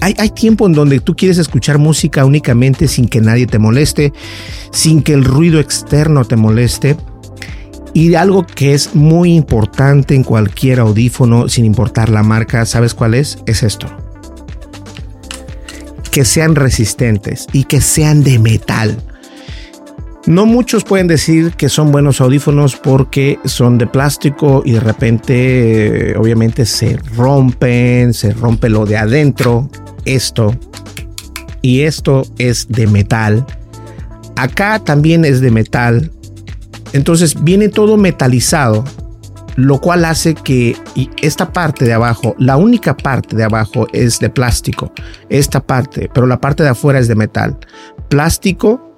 hay, 0.00 0.30
tiempo 0.30 0.66
en 0.66 0.72
donde 0.72 1.00
tú 1.00 1.14
quieres 1.14 1.38
escuchar 1.38 1.78
música 1.78 2.24
únicamente 2.24 2.88
sin 2.88 3.08
que 3.08 3.20
nadie 3.20 3.46
te 3.46 3.58
moleste, 3.58 4.12
sin 4.72 5.02
que 5.02 5.12
el 5.12 5.24
ruido 5.24 5.60
externo 5.60 6.24
te 6.24 6.36
moleste. 6.36 6.96
Y 7.92 8.14
algo 8.14 8.46
que 8.46 8.72
es 8.72 8.94
muy 8.94 9.34
importante 9.34 10.14
en 10.14 10.22
cualquier 10.22 10.80
audífono, 10.80 11.48
sin 11.48 11.64
importar 11.64 12.08
la 12.08 12.22
marca, 12.22 12.64
¿sabes 12.64 12.94
cuál 12.94 13.14
es? 13.14 13.38
Es 13.46 13.62
esto. 13.62 13.88
Que 16.10 16.24
sean 16.24 16.54
resistentes 16.54 17.46
y 17.52 17.64
que 17.64 17.80
sean 17.80 18.22
de 18.22 18.38
metal. 18.38 18.96
No 20.26 20.44
muchos 20.44 20.84
pueden 20.84 21.06
decir 21.06 21.52
que 21.52 21.68
son 21.68 21.92
buenos 21.92 22.20
audífonos 22.20 22.76
porque 22.76 23.38
son 23.44 23.78
de 23.78 23.86
plástico 23.86 24.62
y 24.64 24.72
de 24.72 24.80
repente 24.80 26.14
obviamente 26.16 26.66
se 26.66 26.98
rompen, 27.16 28.12
se 28.12 28.32
rompe 28.32 28.68
lo 28.68 28.84
de 28.84 28.98
adentro 28.98 29.70
esto 30.04 30.54
y 31.62 31.82
esto 31.82 32.22
es 32.38 32.68
de 32.68 32.86
metal. 32.86 33.46
Acá 34.36 34.78
también 34.78 35.24
es 35.24 35.40
de 35.40 35.50
metal. 35.50 36.10
Entonces 36.92 37.42
viene 37.42 37.68
todo 37.68 37.96
metalizado, 37.96 38.84
lo 39.56 39.80
cual 39.80 40.04
hace 40.04 40.34
que 40.34 40.76
esta 41.22 41.52
parte 41.52 41.84
de 41.84 41.92
abajo, 41.92 42.34
la 42.38 42.56
única 42.56 42.96
parte 42.96 43.36
de 43.36 43.44
abajo 43.44 43.86
es 43.92 44.18
de 44.18 44.30
plástico, 44.30 44.92
esta 45.28 45.60
parte, 45.60 46.10
pero 46.12 46.26
la 46.26 46.40
parte 46.40 46.62
de 46.62 46.70
afuera 46.70 46.98
es 46.98 47.08
de 47.08 47.14
metal. 47.14 47.56
Plástico, 48.08 48.89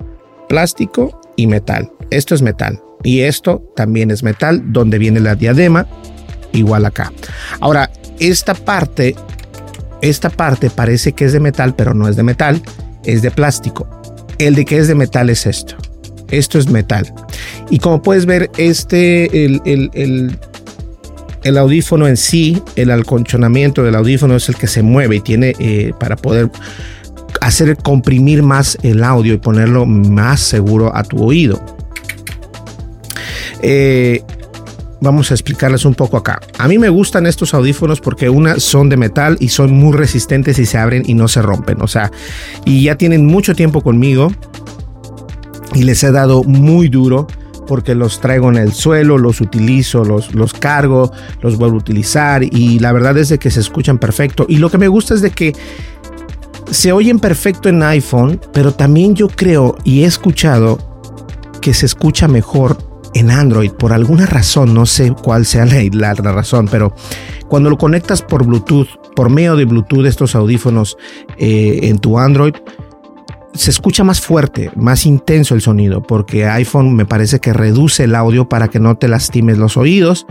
plástico 0.52 1.18
y 1.34 1.46
metal. 1.46 1.90
Esto 2.10 2.34
es 2.34 2.42
metal. 2.42 2.78
Y 3.02 3.20
esto 3.20 3.62
también 3.74 4.10
es 4.10 4.22
metal, 4.22 4.62
donde 4.70 4.98
viene 4.98 5.18
la 5.18 5.34
diadema, 5.34 5.86
igual 6.52 6.84
acá. 6.84 7.10
Ahora, 7.58 7.90
esta 8.20 8.52
parte 8.52 9.16
esta 10.02 10.28
parte 10.28 10.68
parece 10.68 11.12
que 11.12 11.24
es 11.24 11.32
de 11.32 11.40
metal, 11.40 11.74
pero 11.74 11.94
no 11.94 12.06
es 12.06 12.16
de 12.16 12.22
metal, 12.22 12.60
es 13.06 13.22
de 13.22 13.30
plástico. 13.30 13.88
El 14.36 14.54
de 14.54 14.66
que 14.66 14.76
es 14.76 14.88
de 14.88 14.94
metal 14.94 15.30
es 15.30 15.46
esto. 15.46 15.74
Esto 16.28 16.58
es 16.58 16.68
metal. 16.68 17.14
Y 17.70 17.78
como 17.78 18.02
puedes 18.02 18.26
ver, 18.26 18.50
este, 18.58 19.46
el, 19.46 19.62
el, 19.64 20.36
el, 21.44 21.58
audífono 21.58 22.06
en 22.08 22.18
sí, 22.18 22.62
el 22.76 22.90
alconchonamiento 22.90 23.84
del 23.84 23.94
audífono 23.94 24.36
es 24.36 24.50
el 24.50 24.56
que 24.56 24.66
se 24.66 24.82
mueve 24.82 25.16
y 25.16 25.20
tiene 25.20 25.54
eh, 25.58 25.92
para 25.98 26.16
poder 26.16 26.50
hacer 27.40 27.76
comprimir 27.76 28.42
más 28.42 28.78
el 28.82 29.02
audio 29.02 29.34
y 29.34 29.38
ponerlo 29.38 29.86
más 29.86 30.40
seguro 30.40 30.94
a 30.94 31.02
tu 31.02 31.22
oído. 31.22 31.60
Eh, 33.62 34.22
vamos 35.00 35.30
a 35.30 35.34
explicarles 35.34 35.84
un 35.84 35.94
poco 35.94 36.16
acá. 36.16 36.40
A 36.58 36.68
mí 36.68 36.78
me 36.78 36.88
gustan 36.88 37.26
estos 37.26 37.54
audífonos 37.54 38.00
porque 38.00 38.28
una 38.28 38.60
son 38.60 38.88
de 38.88 38.96
metal 38.96 39.36
y 39.40 39.48
son 39.48 39.72
muy 39.72 39.96
resistentes 39.96 40.58
y 40.58 40.66
se 40.66 40.78
abren 40.78 41.02
y 41.06 41.14
no 41.14 41.28
se 41.28 41.42
rompen. 41.42 41.82
O 41.82 41.88
sea, 41.88 42.10
y 42.64 42.84
ya 42.84 42.96
tienen 42.96 43.26
mucho 43.26 43.54
tiempo 43.54 43.80
conmigo 43.80 44.32
y 45.74 45.82
les 45.82 46.02
he 46.04 46.12
dado 46.12 46.44
muy 46.44 46.88
duro 46.88 47.26
porque 47.66 47.94
los 47.94 48.20
traigo 48.20 48.48
en 48.50 48.56
el 48.56 48.72
suelo, 48.72 49.18
los 49.18 49.40
utilizo, 49.40 50.04
los, 50.04 50.34
los 50.34 50.52
cargo, 50.52 51.12
los 51.40 51.56
vuelvo 51.56 51.76
a 51.76 51.78
utilizar 51.78 52.42
y 52.42 52.78
la 52.78 52.92
verdad 52.92 53.16
es 53.18 53.28
de 53.28 53.38
que 53.38 53.50
se 53.50 53.60
escuchan 53.60 53.98
perfecto. 53.98 54.46
Y 54.48 54.56
lo 54.56 54.70
que 54.70 54.78
me 54.78 54.88
gusta 54.88 55.14
es 55.14 55.22
de 55.22 55.30
que 55.30 55.54
se 56.72 56.90
oyen 56.92 57.18
perfecto 57.18 57.68
en 57.68 57.82
iPhone, 57.82 58.40
pero 58.52 58.72
también 58.72 59.14
yo 59.14 59.28
creo 59.28 59.76
y 59.84 60.02
he 60.02 60.06
escuchado 60.06 60.78
que 61.60 61.74
se 61.74 61.86
escucha 61.86 62.28
mejor 62.28 62.78
en 63.14 63.30
Android. 63.30 63.70
Por 63.72 63.92
alguna 63.92 64.26
razón, 64.26 64.72
no 64.74 64.86
sé 64.86 65.12
cuál 65.22 65.44
sea 65.44 65.66
la, 65.66 66.14
razón, 66.14 66.68
pero 66.70 66.94
cuando 67.46 67.68
lo 67.68 67.76
conectas 67.76 68.22
por 68.22 68.46
Bluetooth, 68.46 68.88
por 69.14 69.28
medio 69.28 69.54
de 69.56 69.66
Bluetooth, 69.66 70.06
estos 70.06 70.34
audífonos 70.34 70.96
eh, 71.36 71.80
en 71.82 71.98
tu 71.98 72.18
Android, 72.18 72.54
se 73.54 73.70
escucha 73.70 74.02
más 74.02 74.22
fuerte, 74.22 74.70
más 74.76 75.04
intenso 75.04 75.54
el 75.54 75.60
sonido, 75.60 76.02
porque 76.02 76.46
iPhone 76.46 76.94
me 76.94 77.04
parece 77.04 77.38
que 77.38 77.52
reduce 77.52 78.04
el 78.04 78.14
audio 78.14 78.48
para 78.48 78.68
que 78.68 78.80
no 78.80 78.96
te 78.96 79.08
lastimes 79.08 79.58
los 79.58 79.76
oídos, 79.76 80.26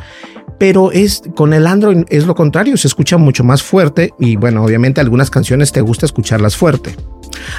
pero 0.61 0.91
es 0.91 1.23
con 1.33 1.55
el 1.55 1.65
Android 1.65 2.03
es 2.09 2.27
lo 2.27 2.35
contrario, 2.35 2.77
se 2.77 2.87
escucha 2.87 3.17
mucho 3.17 3.43
más 3.43 3.63
fuerte 3.63 4.13
y 4.19 4.35
bueno, 4.35 4.63
obviamente 4.63 5.01
algunas 5.01 5.31
canciones 5.31 5.71
te 5.71 5.81
gusta 5.81 6.05
escucharlas 6.05 6.55
fuerte. 6.55 6.95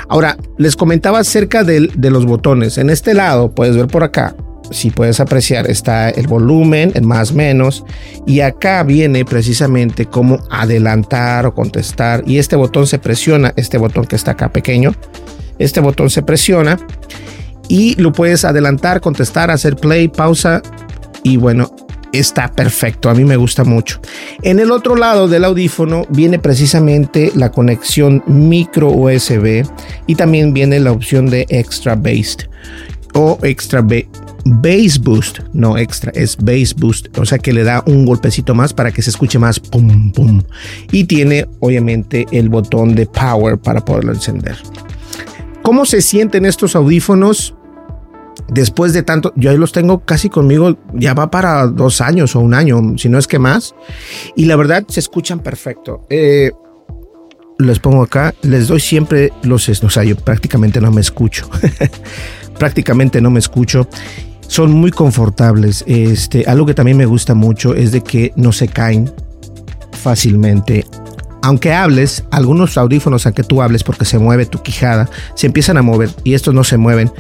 Ahora, 0.07 0.37
les 0.57 0.77
comentaba 0.77 1.19
acerca 1.19 1.65
de 1.65 1.91
los 1.97 2.27
botones. 2.27 2.79
En 2.79 2.91
este 2.91 3.15
lado, 3.15 3.57
puedes 3.57 3.77
ver 3.77 3.89
por 3.89 4.05
acá, 4.05 4.37
si 4.71 4.91
puedes 4.91 5.19
apreciar, 5.19 5.69
está 5.69 6.11
el 6.11 6.29
volumen, 6.29 6.93
el 6.95 7.03
más 7.03 7.33
menos, 7.33 7.85
y 8.25 8.39
acá 8.39 8.85
viene 8.85 9.25
precisamente 9.25 10.07
cómo 10.07 10.39
adelantar 10.49 11.45
o 11.47 11.57
contestar. 11.57 12.23
Y 12.25 12.39
este 12.39 12.55
botón 12.55 12.87
se 12.87 13.01
presiona, 13.01 13.53
este 13.57 13.79
botón 13.79 14.05
que 14.05 14.15
está 14.15 14.31
acá 14.31 14.53
pequeño, 14.53 14.95
este 15.59 15.81
botón 15.81 16.09
se 16.09 16.23
presiona 16.23 16.79
y 17.67 17.97
lo 17.97 18.13
puedes 18.13 18.45
adelantar, 18.45 19.01
contestar, 19.01 19.51
hacer 19.51 19.75
play, 19.75 20.07
pausa 20.07 20.63
y 21.25 21.37
bueno, 21.37 21.69
está 22.13 22.53
perfecto, 22.53 23.11
a 23.11 23.15
mí 23.15 23.25
me 23.25 23.37
gusta 23.37 23.65
mucho. 23.65 24.01
En 24.43 24.61
el 24.61 24.71
otro 24.71 24.97
lado 24.97 25.29
del 25.29 25.45
audífono 25.45 26.07
viene 26.11 26.39
precisamente 26.39 27.33
la 27.35 27.51
conexión 27.51 28.23
micro 28.27 28.91
USB 28.91 29.67
y 30.07 30.15
también 30.15 30.53
viene 30.53 30.79
la 30.81 30.93
opción 30.93 31.29
de 31.29 31.47
extra 31.49 31.95
based 31.95 32.49
o 33.15 33.39
extra 33.43 33.83
bass 34.45 34.99
boost, 34.99 35.41
no 35.53 35.79
extra, 35.79 36.13
es 36.15 36.37
bass 36.37 36.75
boost, 36.75 37.17
o 37.19 37.25
sea 37.25 37.39
que 37.39 37.53
le 37.53 37.65
da 37.65 37.83
un 37.87 38.05
golpecito 38.05 38.55
más 38.55 38.73
para 38.73 38.91
que 38.91 39.03
se 39.03 39.11
escuche 39.11 39.39
más 39.39 39.61
pum 39.61 40.13
pum. 40.13 40.43
Y 40.91 41.05
tiene 41.05 41.47
obviamente 41.61 42.27
el 42.33 42.49
botón 42.49 42.95
de 42.95 43.07
power 43.07 43.59
para 43.59 43.85
poderlo 43.85 44.13
encender. 44.13 44.57
¿Cómo 45.63 45.85
se 45.85 46.03
sienten 46.03 46.45
estos 46.45 46.75
audífonos? 46.75 47.55
Después 48.49 48.93
de 48.93 49.03
tanto, 49.03 49.33
yo 49.37 49.57
los 49.57 49.73
tengo 49.73 50.05
casi 50.05 50.29
conmigo, 50.29 50.77
ya 50.95 51.15
va 51.15 51.31
para 51.31 51.67
dos 51.67 52.01
años 52.01 52.37
o 52.37 52.41
un 52.41 52.55
año, 52.55 52.81
si 52.99 53.09
no 53.09 53.19
es 53.19 53.27
que 53.27 53.39
más. 53.39 53.75
Y 54.37 54.45
la 54.45 54.57
verdad 54.57 54.85
se 54.89 55.01
escuchan 55.01 55.41
perfecto. 55.41 56.07
Eh, 56.11 56.53
les 57.59 57.79
pongo 57.79 58.03
acá, 58.03 58.35
les 58.43 58.69
doy 58.69 58.81
siempre 58.81 59.33
los, 59.43 59.69
o 59.69 59.91
sea, 59.91 60.05
yo 60.05 60.17
prácticamente 60.17 60.81
no 60.81 60.91
me 60.91 61.01
escucho. 61.01 61.49
prácticamente 62.59 63.21
no 63.21 63.31
me 63.31 63.39
escucho 63.39 63.89
son 64.53 64.71
muy 64.71 64.91
confortables. 64.91 65.83
Este, 65.87 66.45
algo 66.47 66.67
que 66.67 66.75
también 66.75 66.99
me 66.99 67.07
gusta 67.07 67.35
mucho 67.35 67.75
es 67.75 67.91
de 67.91 68.03
que 68.03 68.35
no 68.37 68.53
se 68.53 68.69
caen 68.69 69.11
fácilmente. 69.93 70.85
Aunque 71.43 71.73
hables, 71.73 72.25
algunos 72.31 72.77
audífonos, 72.77 73.25
aunque 73.25 73.45
tú 73.45 73.63
hables 73.63 73.83
porque 73.83 74.05
se 74.05 74.19
mueve 74.19 74.45
tu 74.45 74.63
quijada, 74.63 75.09
se 75.35 75.47
empiezan 75.47 75.79
a 75.79 75.83
mover 75.83 76.11
y 76.23 76.35
estos 76.35 76.53
no 76.53 76.65
se 76.65 76.77
mueven 76.77 77.11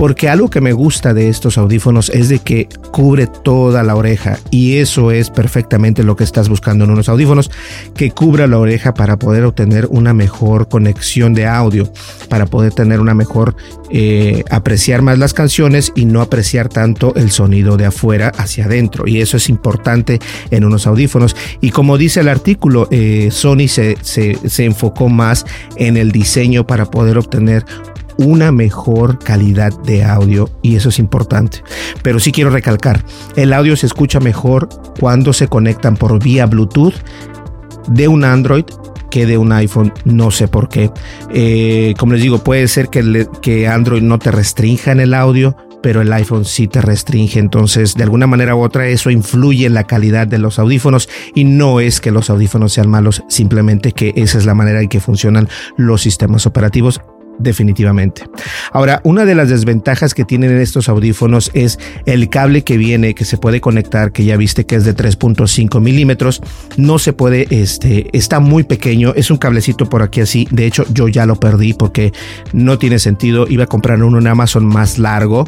porque 0.00 0.30
algo 0.30 0.48
que 0.48 0.62
me 0.62 0.72
gusta 0.72 1.12
de 1.12 1.28
estos 1.28 1.58
audífonos 1.58 2.08
es 2.08 2.30
de 2.30 2.38
que 2.38 2.70
cubre 2.90 3.26
toda 3.26 3.82
la 3.82 3.94
oreja 3.96 4.38
y 4.50 4.78
eso 4.78 5.10
es 5.10 5.28
perfectamente 5.28 6.04
lo 6.04 6.16
que 6.16 6.24
estás 6.24 6.48
buscando 6.48 6.86
en 6.86 6.90
unos 6.90 7.10
audífonos, 7.10 7.50
que 7.94 8.10
cubra 8.10 8.46
la 8.46 8.58
oreja 8.58 8.94
para 8.94 9.18
poder 9.18 9.44
obtener 9.44 9.86
una 9.90 10.14
mejor 10.14 10.70
conexión 10.70 11.34
de 11.34 11.44
audio, 11.44 11.92
para 12.30 12.46
poder 12.46 12.72
tener 12.72 12.98
una 12.98 13.12
mejor 13.12 13.54
eh, 13.90 14.42
apreciar 14.48 15.02
más 15.02 15.18
las 15.18 15.34
canciones 15.34 15.92
y 15.94 16.06
no 16.06 16.22
apreciar 16.22 16.70
tanto 16.70 17.14
el 17.14 17.30
sonido 17.30 17.76
de 17.76 17.84
afuera 17.84 18.32
hacia 18.38 18.64
adentro. 18.64 19.06
Y 19.06 19.20
eso 19.20 19.36
es 19.36 19.50
importante 19.50 20.18
en 20.50 20.64
unos 20.64 20.86
audífonos. 20.86 21.36
Y 21.60 21.72
como 21.72 21.98
dice 21.98 22.20
el 22.20 22.28
artículo 22.28 22.88
eh, 22.90 23.28
Sony 23.30 23.68
se, 23.68 23.98
se, 24.00 24.38
se 24.48 24.64
enfocó 24.64 25.10
más 25.10 25.44
en 25.76 25.98
el 25.98 26.10
diseño 26.10 26.66
para 26.66 26.86
poder 26.86 27.18
obtener 27.18 27.66
una 28.20 28.52
mejor 28.52 29.18
calidad 29.18 29.72
de 29.82 30.04
audio 30.04 30.50
y 30.62 30.76
eso 30.76 30.90
es 30.90 30.98
importante. 30.98 31.62
Pero 32.02 32.20
sí 32.20 32.32
quiero 32.32 32.50
recalcar, 32.50 33.04
el 33.34 33.52
audio 33.52 33.76
se 33.76 33.86
escucha 33.86 34.20
mejor 34.20 34.68
cuando 34.98 35.32
se 35.32 35.48
conectan 35.48 35.96
por 35.96 36.22
vía 36.22 36.46
Bluetooth 36.46 36.94
de 37.88 38.08
un 38.08 38.24
Android 38.24 38.64
que 39.10 39.26
de 39.26 39.38
un 39.38 39.52
iPhone, 39.52 39.92
no 40.04 40.30
sé 40.30 40.48
por 40.48 40.68
qué. 40.68 40.90
Eh, 41.32 41.94
como 41.98 42.12
les 42.12 42.22
digo, 42.22 42.44
puede 42.44 42.68
ser 42.68 42.88
que, 42.88 43.26
que 43.42 43.66
Android 43.66 44.02
no 44.02 44.18
te 44.18 44.30
restrinja 44.30 44.92
en 44.92 45.00
el 45.00 45.14
audio, 45.14 45.56
pero 45.82 46.00
el 46.00 46.12
iPhone 46.12 46.44
sí 46.44 46.68
te 46.68 46.80
restringe. 46.80 47.38
Entonces, 47.38 47.94
de 47.94 48.04
alguna 48.04 48.26
manera 48.26 48.54
u 48.54 48.60
otra, 48.60 48.86
eso 48.86 49.10
influye 49.10 49.66
en 49.66 49.74
la 49.74 49.84
calidad 49.84 50.26
de 50.26 50.38
los 50.38 50.58
audífonos 50.58 51.08
y 51.34 51.44
no 51.44 51.80
es 51.80 52.00
que 52.00 52.10
los 52.10 52.30
audífonos 52.30 52.72
sean 52.72 52.88
malos, 52.88 53.24
simplemente 53.28 53.92
que 53.92 54.12
esa 54.16 54.38
es 54.38 54.46
la 54.46 54.54
manera 54.54 54.80
en 54.80 54.88
que 54.88 55.00
funcionan 55.00 55.48
los 55.76 56.02
sistemas 56.02 56.46
operativos 56.46 57.00
definitivamente. 57.40 58.22
Ahora, 58.72 59.00
una 59.04 59.24
de 59.24 59.34
las 59.34 59.48
desventajas 59.48 60.14
que 60.14 60.24
tienen 60.24 60.60
estos 60.60 60.88
audífonos 60.88 61.50
es 61.54 61.78
el 62.06 62.28
cable 62.28 62.62
que 62.62 62.76
viene, 62.76 63.14
que 63.14 63.24
se 63.24 63.38
puede 63.38 63.60
conectar, 63.60 64.12
que 64.12 64.24
ya 64.24 64.36
viste 64.36 64.66
que 64.66 64.76
es 64.76 64.84
de 64.84 64.94
3.5 64.94 65.80
milímetros, 65.80 66.40
no 66.76 66.98
se 66.98 67.12
puede, 67.12 67.46
este, 67.50 68.06
está 68.16 68.40
muy 68.40 68.64
pequeño, 68.64 69.12
es 69.16 69.30
un 69.30 69.38
cablecito 69.38 69.88
por 69.88 70.02
aquí 70.02 70.20
así, 70.20 70.46
de 70.50 70.66
hecho 70.66 70.84
yo 70.92 71.08
ya 71.08 71.26
lo 71.26 71.36
perdí 71.36 71.72
porque 71.72 72.12
no 72.52 72.78
tiene 72.78 72.98
sentido, 72.98 73.46
iba 73.48 73.64
a 73.64 73.66
comprar 73.66 74.02
uno 74.02 74.18
en 74.18 74.26
Amazon 74.26 74.66
más 74.66 74.98
largo, 74.98 75.46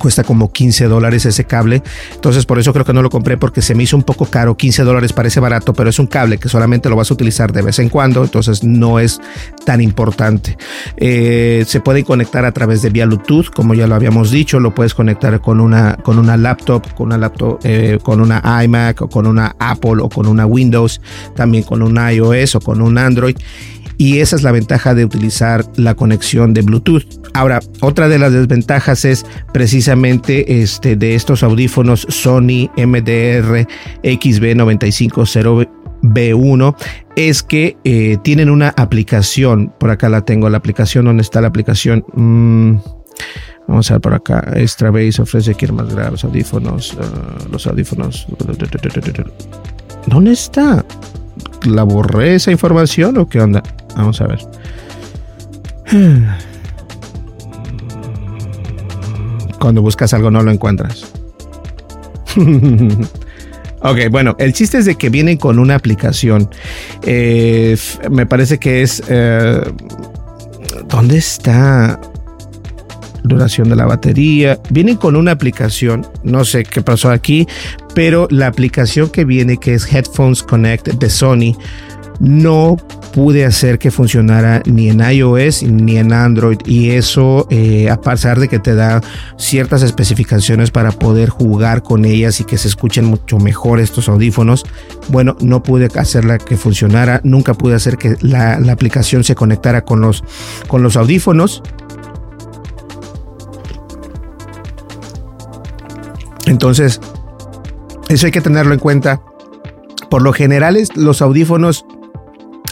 cuesta 0.00 0.24
como 0.24 0.50
15 0.50 0.86
dólares 0.86 1.26
ese 1.26 1.44
cable. 1.44 1.82
Entonces 2.14 2.46
por 2.46 2.58
eso 2.58 2.72
creo 2.72 2.84
que 2.84 2.92
no 2.92 3.02
lo 3.02 3.10
compré 3.10 3.36
porque 3.36 3.62
se 3.62 3.74
me 3.76 3.84
hizo 3.84 3.96
un 3.96 4.02
poco 4.02 4.26
caro. 4.26 4.56
15 4.56 4.82
dólares 4.82 5.12
parece 5.12 5.38
barato, 5.38 5.74
pero 5.74 5.90
es 5.90 5.98
un 5.98 6.06
cable 6.06 6.38
que 6.38 6.48
solamente 6.48 6.88
lo 6.88 6.96
vas 6.96 7.10
a 7.10 7.14
utilizar 7.14 7.52
de 7.52 7.62
vez 7.62 7.78
en 7.78 7.90
cuando. 7.90 8.24
Entonces 8.24 8.64
no 8.64 8.98
es 8.98 9.20
tan 9.64 9.80
importante. 9.80 10.56
Eh, 10.96 11.64
se 11.66 11.80
puede 11.80 12.02
conectar 12.02 12.44
a 12.44 12.52
través 12.52 12.82
de 12.82 12.90
vía 12.90 13.06
Bluetooth, 13.06 13.50
como 13.54 13.74
ya 13.74 13.86
lo 13.86 13.94
habíamos 13.94 14.30
dicho. 14.30 14.58
Lo 14.58 14.74
puedes 14.74 14.94
conectar 14.94 15.40
con 15.40 15.60
una, 15.60 15.96
con 15.96 16.18
una 16.18 16.36
laptop, 16.36 16.94
con 16.94 17.08
una 17.08 17.18
laptop, 17.18 17.60
eh, 17.64 17.98
con 18.02 18.20
una 18.20 18.42
iMac 18.64 19.02
o 19.02 19.08
con 19.08 19.26
una 19.26 19.54
Apple 19.58 20.00
o 20.00 20.08
con 20.08 20.26
una 20.26 20.46
Windows, 20.46 21.00
también 21.36 21.62
con 21.62 21.82
un 21.82 21.98
iOS 22.10 22.54
o 22.56 22.60
con 22.60 22.80
un 22.80 22.96
Android 22.96 23.36
y 24.00 24.18
esa 24.20 24.36
es 24.36 24.42
la 24.42 24.50
ventaja 24.50 24.94
de 24.94 25.04
utilizar 25.04 25.62
la 25.76 25.94
conexión 25.94 26.54
de 26.54 26.62
Bluetooth. 26.62 27.04
Ahora, 27.34 27.60
otra 27.80 28.08
de 28.08 28.18
las 28.18 28.32
desventajas 28.32 29.04
es 29.04 29.26
precisamente 29.52 30.62
este 30.62 30.96
de 30.96 31.14
estos 31.14 31.42
audífonos 31.42 32.06
Sony 32.08 32.70
MDR 32.78 33.66
XB950B1 34.02 36.76
es 37.14 37.42
que 37.42 37.76
eh, 37.84 38.16
tienen 38.24 38.48
una 38.48 38.70
aplicación, 38.70 39.70
por 39.78 39.90
acá 39.90 40.08
la 40.08 40.24
tengo, 40.24 40.48
la 40.48 40.56
aplicación, 40.56 41.04
¿dónde 41.04 41.20
está 41.20 41.42
la 41.42 41.48
aplicación? 41.48 42.02
Mm, 42.14 42.76
vamos 43.68 43.90
a 43.90 43.94
ver 43.94 44.00
por 44.00 44.14
acá. 44.14 44.50
Extra 44.56 44.90
Base 44.90 45.20
ofrece 45.20 45.54
que 45.54 45.70
más 45.70 45.92
graves 45.92 46.12
los 46.12 46.24
audífonos. 46.24 46.94
Uh, 46.94 47.52
los 47.52 47.66
audífonos. 47.66 48.26
¿Dónde 50.06 50.32
está? 50.32 50.86
¿La 51.64 51.82
borré 51.82 52.34
esa 52.36 52.50
información 52.50 53.18
o 53.18 53.28
qué 53.28 53.40
onda? 53.40 53.62
Vamos 53.96 54.20
a 54.20 54.26
ver. 54.26 54.40
Cuando 59.58 59.82
buscas 59.82 60.14
algo 60.14 60.30
no 60.30 60.42
lo 60.42 60.50
encuentras. 60.50 61.04
ok, 63.80 63.98
bueno, 64.10 64.36
el 64.38 64.52
chiste 64.52 64.78
es 64.78 64.86
de 64.86 64.94
que 64.94 65.10
vienen 65.10 65.36
con 65.36 65.58
una 65.58 65.74
aplicación. 65.74 66.48
Eh, 67.02 67.76
me 68.10 68.24
parece 68.26 68.58
que 68.58 68.82
es... 68.82 69.02
Eh, 69.08 69.60
¿Dónde 70.88 71.18
está? 71.18 72.00
Duración 73.30 73.70
de 73.70 73.76
la 73.76 73.86
batería. 73.86 74.58
Vienen 74.68 74.96
con 74.96 75.16
una 75.16 75.32
aplicación, 75.32 76.06
no 76.22 76.44
sé 76.44 76.64
qué 76.64 76.82
pasó 76.82 77.10
aquí, 77.10 77.46
pero 77.94 78.28
la 78.30 78.46
aplicación 78.46 79.08
que 79.08 79.24
viene, 79.24 79.56
que 79.56 79.74
es 79.74 79.90
Headphones 79.90 80.42
Connect 80.42 80.88
de 80.88 81.08
Sony, 81.08 81.56
no 82.20 82.76
pude 83.14 83.44
hacer 83.44 83.78
que 83.78 83.90
funcionara 83.90 84.62
ni 84.66 84.88
en 84.88 85.00
iOS 85.00 85.62
ni 85.64 85.96
en 85.96 86.12
Android. 86.12 86.58
Y 86.64 86.90
eso 86.90 87.46
eh, 87.50 87.88
a 87.90 88.00
pesar 88.00 88.38
de 88.38 88.48
que 88.48 88.58
te 88.58 88.74
da 88.74 89.00
ciertas 89.36 89.82
especificaciones 89.82 90.70
para 90.70 90.92
poder 90.92 91.28
jugar 91.28 91.82
con 91.82 92.04
ellas 92.04 92.40
y 92.40 92.44
que 92.44 92.58
se 92.58 92.68
escuchen 92.68 93.06
mucho 93.06 93.38
mejor 93.38 93.80
estos 93.80 94.08
audífonos 94.08 94.64
bueno 95.08 95.36
no 95.40 95.62
pude 95.62 95.88
hacerla 95.94 96.38
que 96.38 96.56
funcionara. 96.56 97.20
Nunca 97.24 97.54
pude 97.54 97.74
hacer 97.74 97.96
que 97.96 98.16
la, 98.20 98.60
aplicación 98.70 99.24
se 99.24 99.34
conectara 99.34 99.84
con 99.84 100.00
los 100.00 100.22
con 100.68 100.82
los 100.82 100.96
audífonos 100.96 101.62
entonces 106.50 107.00
eso 108.10 108.26
hay 108.26 108.32
que 108.32 108.42
tenerlo 108.42 108.74
en 108.74 108.80
cuenta 108.80 109.22
por 110.10 110.20
lo 110.20 110.34
general 110.34 110.76
los 110.94 111.22
audífonos 111.22 111.86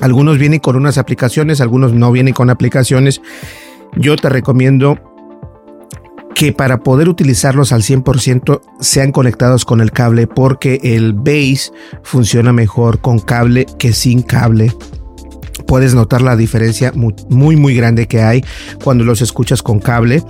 algunos 0.01 0.39
vienen 0.39 0.61
con 0.61 0.77
unas 0.77 0.99
aplicaciones, 0.99 1.61
algunos 1.61 1.93
no 1.93 2.13
vienen 2.13 2.35
con 2.35 2.51
aplicaciones. 2.51 3.21
Yo 3.97 4.17
te 4.17 4.29
recomiendo 4.29 4.99
que 6.35 6.53
para 6.53 6.79
poder 6.85 7.09
utilizarlos 7.09 7.73
al 7.73 7.83
100% 7.83 8.61
sean 8.79 9.11
conectados 9.11 9.65
con 9.65 9.81
el 9.81 9.91
cable 9.91 10.29
porque 10.29 10.79
el 10.83 11.15
base 11.15 11.73
funciona 12.05 12.53
mejor 12.53 13.01
con 13.01 13.19
cable 13.19 13.67
que 13.79 13.93
sin 13.93 14.23
cable 14.23 14.73
puedes 15.69 15.95
notar 15.95 16.23
la 16.23 16.35
diferencia 16.35 16.93
muy, 16.95 17.15
muy, 17.57 17.75
grande 17.75 18.09
que 18.09 18.23
hay 18.23 18.43
cuando 18.83 19.05
los 19.05 19.21
escuchas 19.21 19.63
con 19.63 19.79
cable. 19.79 20.23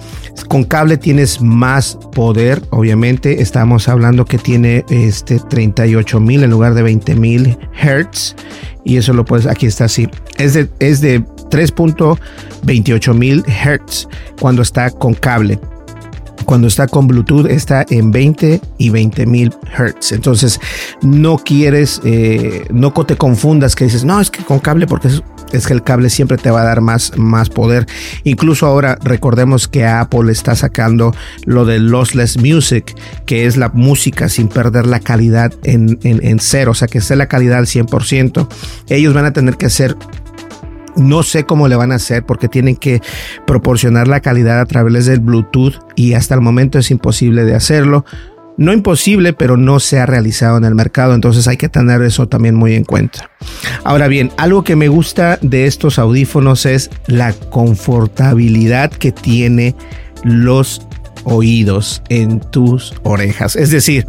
Con 0.48 0.64
cable 0.64 0.98
tienes 0.98 1.40
más 1.40 1.96
poder, 2.12 2.60
obviamente. 2.70 3.40
Estamos 3.40 3.88
hablando 3.88 4.24
que 4.24 4.36
tiene 4.36 4.84
este 4.90 5.38
38 5.38 6.18
mil 6.18 6.42
en 6.42 6.50
lugar 6.50 6.74
de 6.74 6.82
20 6.82 7.14
mil 7.14 7.56
hertz. 7.80 8.34
Y 8.84 8.96
eso 8.96 9.12
lo 9.12 9.24
puedes, 9.24 9.46
aquí 9.46 9.66
está 9.66 9.84
así. 9.84 10.08
Es 10.38 10.54
de, 10.54 10.68
es 10.80 11.00
de 11.00 11.20
3.28 11.20 13.14
mil 13.14 13.44
hertz 13.46 14.08
cuando 14.40 14.62
está 14.62 14.90
con 14.90 15.14
cable 15.14 15.60
cuando 16.48 16.66
está 16.66 16.86
con 16.86 17.06
Bluetooth 17.06 17.44
está 17.44 17.84
en 17.90 18.10
20 18.10 18.62
y 18.78 18.88
20 18.88 19.26
mil 19.26 19.54
hertz. 19.76 20.12
Entonces 20.12 20.58
no 21.02 21.36
quieres, 21.36 22.00
eh, 22.06 22.64
no 22.70 22.90
te 22.90 23.16
confundas 23.16 23.76
que 23.76 23.84
dices, 23.84 24.06
no, 24.06 24.18
es 24.18 24.30
que 24.30 24.42
con 24.42 24.58
cable 24.58 24.86
porque 24.86 25.08
es, 25.52 25.66
que 25.66 25.74
el 25.74 25.82
cable 25.82 26.08
siempre 26.08 26.38
te 26.38 26.50
va 26.50 26.62
a 26.62 26.64
dar 26.64 26.80
más, 26.80 27.12
más 27.18 27.50
poder. 27.50 27.86
Incluso 28.24 28.64
ahora 28.64 28.98
recordemos 29.02 29.68
que 29.68 29.84
Apple 29.84 30.32
está 30.32 30.56
sacando 30.56 31.14
lo 31.44 31.66
de 31.66 31.80
Lossless 31.80 32.38
Music, 32.38 32.96
que 33.26 33.44
es 33.44 33.58
la 33.58 33.68
música 33.68 34.30
sin 34.30 34.48
perder 34.48 34.86
la 34.86 35.00
calidad 35.00 35.52
en, 35.64 35.98
en, 36.02 36.26
en 36.26 36.38
cero, 36.40 36.70
o 36.70 36.74
sea 36.74 36.88
que 36.88 36.96
esté 36.96 37.14
la 37.14 37.28
calidad 37.28 37.58
al 37.58 37.66
100%. 37.66 38.48
Ellos 38.88 39.12
van 39.12 39.26
a 39.26 39.34
tener 39.34 39.58
que 39.58 39.66
hacer 39.66 39.98
no 40.98 41.22
sé 41.22 41.44
cómo 41.44 41.68
le 41.68 41.76
van 41.76 41.92
a 41.92 41.96
hacer 41.96 42.24
porque 42.24 42.48
tienen 42.48 42.76
que 42.76 43.00
proporcionar 43.46 44.08
la 44.08 44.20
calidad 44.20 44.60
a 44.60 44.66
través 44.66 45.06
del 45.06 45.20
Bluetooth 45.20 45.74
y 45.96 46.14
hasta 46.14 46.34
el 46.34 46.40
momento 46.40 46.78
es 46.78 46.90
imposible 46.90 47.44
de 47.44 47.54
hacerlo. 47.54 48.04
No 48.56 48.72
imposible, 48.72 49.32
pero 49.34 49.56
no 49.56 49.78
se 49.78 50.00
ha 50.00 50.06
realizado 50.06 50.58
en 50.58 50.64
el 50.64 50.74
mercado, 50.74 51.14
entonces 51.14 51.46
hay 51.46 51.56
que 51.56 51.68
tener 51.68 52.02
eso 52.02 52.26
también 52.26 52.56
muy 52.56 52.74
en 52.74 52.82
cuenta. 52.82 53.30
Ahora 53.84 54.08
bien, 54.08 54.32
algo 54.36 54.64
que 54.64 54.74
me 54.74 54.88
gusta 54.88 55.38
de 55.42 55.66
estos 55.66 55.96
audífonos 56.00 56.66
es 56.66 56.90
la 57.06 57.32
confortabilidad 57.32 58.90
que 58.90 59.12
tiene 59.12 59.76
los 60.24 60.82
oídos 61.22 62.02
en 62.08 62.40
tus 62.40 62.94
orejas. 63.04 63.54
Es 63.54 63.70
decir, 63.70 64.06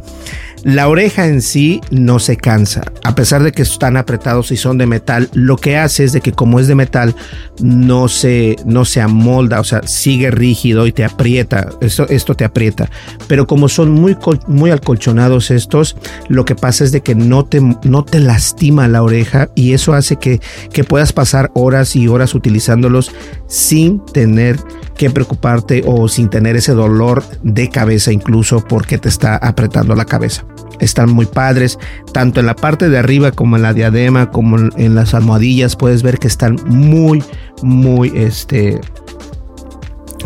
la 0.64 0.88
oreja 0.88 1.26
en 1.26 1.42
sí 1.42 1.82
no 1.92 2.20
se 2.20 2.38
cansa, 2.38 2.82
a 3.04 3.16
pesar 3.16 3.44
de 3.44 3.52
que 3.52 3.62
están 3.62 3.98
apretados 3.98 4.52
y 4.52 4.58
son 4.58 4.78
de 4.78 4.86
metal. 4.86 5.30
Lo 5.34 5.58
que 5.58 5.78
hace 5.78 6.04
es 6.04 6.14
de 6.14 6.22
que 6.22 6.32
como 6.32 6.60
es 6.60 6.68
de 6.68 6.76
metal 6.76 7.16
no 7.62 8.08
se 8.08 8.56
no 8.66 8.86
se 8.86 9.02
amolda, 9.02 9.60
o 9.60 9.64
sea, 9.64 9.82
sigue 9.84 10.32
rígido 10.32 10.88
y 10.88 10.92
te 10.92 11.06
aprieta. 11.06 11.70
Esto, 11.82 12.08
esto 12.10 12.36
te 12.36 12.46
aprieta. 12.46 12.90
Pero 13.28 13.48
como 13.48 13.70
son 13.70 13.92
muy 13.92 14.18
muy 14.48 14.72
acolchonados 14.72 15.52
estos, 15.52 15.96
lo 16.28 16.46
que 16.46 16.56
pasa 16.56 16.84
es 16.84 16.92
de 16.92 17.02
que 17.02 17.16
no 17.16 17.46
te 17.46 17.62
no 17.62 18.04
te 18.04 18.20
lastima 18.20 18.88
la 18.88 19.04
oreja 19.04 19.50
y 19.56 19.74
eso 19.74 19.94
hace 19.94 20.18
que 20.18 20.40
que 20.74 20.84
puedas 20.84 21.14
pasar 21.14 21.52
horas 21.54 21.96
y 21.96 22.08
horas 22.08 22.36
utilizándolos 22.36 23.12
sin 23.48 24.04
tener 24.06 24.58
que 25.00 25.10
preocuparte 25.10 25.82
o 25.88 26.10
sin 26.10 26.30
tener 26.30 26.58
ese 26.58 26.74
dolor 26.74 27.24
de 27.42 27.70
cabeza 27.70 28.12
incluso 28.12 28.60
porque 28.60 28.98
te 28.98 29.08
está 29.08 29.38
apretando 29.38 29.96
la 29.96 30.04
cabeza. 30.04 30.44
Están 30.82 31.10
muy 31.10 31.26
padres, 31.26 31.80
tanto 32.12 32.42
en 32.42 32.46
la 32.46 32.54
parte 32.54 32.90
de 32.90 32.98
arriba 32.98 33.32
como 33.32 33.56
en 33.56 33.62
la 33.62 33.74
diadema, 33.74 34.30
como 34.30 34.58
en 34.58 34.96
las 34.96 35.14
almohadillas, 35.14 35.78
puedes 35.78 36.04
ver 36.04 36.20
que 36.20 36.28
están 36.28 36.58
muy, 36.66 37.24
muy, 37.62 38.12
este, 38.14 38.82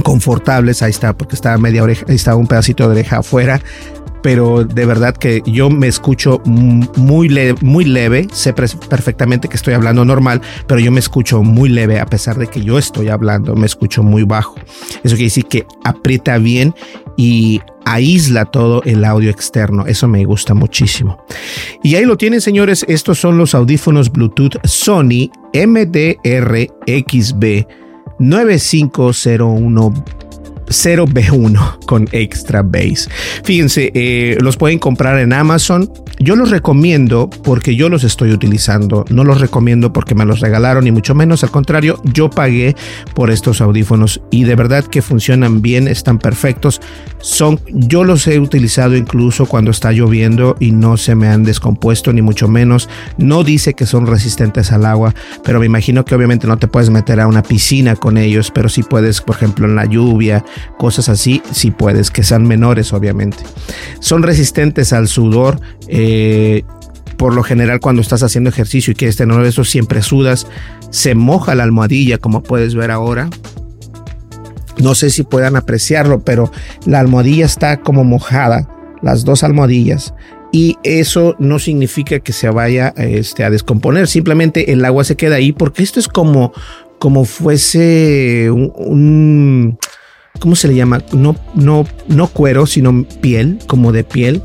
confortables. 0.02 0.82
Ahí 0.82 0.90
está, 0.90 1.16
porque 1.16 1.36
estaba 1.36 1.60
media 1.60 1.84
oreja, 1.84 2.06
ahí 2.10 2.16
estaba 2.16 2.38
un 2.38 2.48
pedacito 2.48 2.86
de 2.86 2.94
oreja 2.94 3.20
afuera. 3.20 3.62
Pero 4.24 4.64
de 4.64 4.86
verdad 4.86 5.16
que 5.16 5.44
yo 5.46 5.70
me 5.70 5.88
escucho 5.88 6.42
muy, 6.46 7.30
muy 7.62 7.86
leve, 7.86 8.26
sé 8.32 8.54
perfectamente 8.54 9.48
que 9.50 9.58
estoy 9.58 9.76
hablando 9.76 10.04
normal, 10.06 10.42
pero 10.66 10.80
yo 10.80 10.92
me 10.92 11.00
escucho 11.00 11.44
muy 11.44 11.70
leve 11.70 12.00
a 12.00 12.06
pesar 12.08 12.38
de 12.38 12.48
que 12.48 12.64
yo 12.64 12.80
estoy 12.80 13.10
hablando, 13.10 13.56
me 13.56 13.68
escucho 13.68 14.02
muy 14.02 14.24
bajo. 14.24 14.56
Eso 15.04 15.16
quiere 15.16 15.26
decir 15.26 15.46
que 15.46 15.68
aprieta 15.84 16.38
bien 16.38 16.74
y 17.18 17.60
aísla 17.86 18.46
todo 18.46 18.82
el 18.84 19.04
audio 19.04 19.30
externo. 19.30 19.86
Eso 19.86 20.08
me 20.08 20.24
gusta 20.24 20.54
muchísimo. 20.54 21.24
Y 21.84 21.96
ahí 21.96 22.06
lo 22.06 22.16
tienen, 22.18 22.40
señores. 22.40 22.86
Estos 22.88 23.20
son 23.20 23.38
los 23.38 23.54
audífonos 23.54 24.10
Bluetooth 24.10 24.56
Sony 24.66 25.30
MDR-XB 25.54 26.68
9501 28.20 29.94
0B1 30.68 31.86
con 31.86 32.08
extra 32.12 32.62
bass. 32.62 33.10
Fíjense, 33.44 33.92
eh, 33.94 34.38
los 34.42 34.58
pueden 34.58 34.80
comprar 34.80 35.20
en 35.20 35.34
Amazon. 35.34 35.92
Yo 36.20 36.36
los 36.36 36.52
recomiendo 36.52 37.30
porque 37.30 37.76
yo 37.76 37.90
los 37.90 38.04
estoy 38.04 38.32
utilizando. 38.32 39.06
No 39.10 39.24
los 39.24 39.42
recomiendo 39.42 39.94
porque 39.94 40.16
me 40.16 40.26
los 40.26 40.40
regalaron, 40.40 40.84
ni 40.86 40.92
mucho 40.92 41.16
menos. 41.16 41.44
Al 41.44 41.52
contrario, 41.52 42.00
yo 42.04 42.30
pagué 42.30 42.76
por 43.16 43.32
estos 43.32 43.62
audífonos 43.62 44.22
y 44.32 44.44
de 44.44 44.56
verdad 44.56 44.86
que 44.86 45.02
funcionan 45.02 45.62
bien, 45.62 45.88
están 45.88 46.20
perfectos. 46.20 46.82
Son, 47.20 47.60
yo 47.72 48.04
los 48.04 48.28
he 48.28 48.40
utilizado 48.40 48.96
incluso 48.96 49.46
cuando 49.46 49.72
está 49.72 49.92
lloviendo 49.92 50.56
y 50.60 50.72
no 50.72 50.98
se 50.98 51.16
me 51.16 51.28
han 51.28 51.44
descompuesto, 51.44 52.14
ni 52.14 52.22
mucho 52.22 52.48
menos. 52.48 52.90
No 53.18 53.44
dice 53.44 53.74
que 53.74 53.86
son 53.86 54.08
resistentes 54.08 54.72
al 54.72 54.86
agua, 54.86 55.14
pero 55.44 55.60
me 55.60 55.66
imagino 55.66 56.06
que 56.06 56.16
obviamente 56.16 56.48
no 56.48 56.58
te 56.58 56.68
puedes 56.68 56.90
meter 56.90 57.20
a 57.20 57.28
una 57.28 57.44
piscina 57.44 57.96
con 57.96 58.18
ellos, 58.18 58.52
pero 58.54 58.70
sí 58.70 58.84
puedes, 58.84 59.22
por 59.22 59.36
ejemplo, 59.36 59.66
en 59.66 59.76
la 59.76 59.86
lluvia 59.86 60.44
cosas 60.78 61.10
así, 61.10 61.42
si 61.52 61.72
puedes, 61.72 62.12
que 62.12 62.24
sean 62.24 62.46
menores 62.46 62.94
obviamente. 62.94 63.38
Son 64.00 64.24
resistentes 64.24 64.94
al 64.94 65.08
sudor. 65.08 65.60
Eh, 65.88 66.64
por 67.18 67.34
lo 67.34 67.44
general 67.44 67.80
cuando 67.80 68.02
estás 68.02 68.24
haciendo 68.24 68.50
ejercicio 68.50 68.92
y 68.92 68.96
quieres 68.96 69.16
tener 69.16 69.40
eso 69.46 69.64
siempre 69.64 70.02
sudas, 70.02 70.48
se 70.90 71.16
moja 71.16 71.56
la 71.56 71.64
almohadilla 71.64 72.18
como 72.18 72.44
puedes 72.44 72.76
ver 72.76 72.92
ahora. 72.92 73.30
No 74.78 74.96
sé 74.96 75.10
si 75.10 75.24
puedan 75.24 75.56
apreciarlo, 75.56 76.22
pero 76.24 76.52
la 76.86 77.00
almohadilla 77.00 77.46
está 77.46 77.78
como 77.78 78.04
mojada, 78.04 78.68
las 79.02 79.24
dos 79.24 79.44
almohadillas. 79.44 80.14
Y 80.52 80.78
eso 80.84 81.36
no 81.40 81.60
significa 81.60 82.20
que 82.20 82.34
se 82.34 82.50
vaya 82.50 82.94
este, 82.98 83.44
a 83.44 83.50
descomponer, 83.50 84.08
simplemente 84.08 84.72
el 84.72 84.84
agua 84.84 85.04
se 85.04 85.16
queda 85.16 85.36
ahí 85.36 85.52
porque 85.52 85.82
esto 85.82 86.00
es 86.00 86.08
como, 86.08 86.54
como 87.00 87.26
fuese 87.26 88.52
un 88.52 89.78
¿cómo 90.40 90.56
se 90.56 90.68
le 90.68 90.76
llama? 90.76 91.02
No, 91.14 91.36
no, 91.56 91.86
no 92.08 92.28
cuero, 92.28 92.66
sino 92.66 93.06
piel, 93.22 93.60
como 93.68 93.92
de 93.92 94.04
piel. 94.04 94.42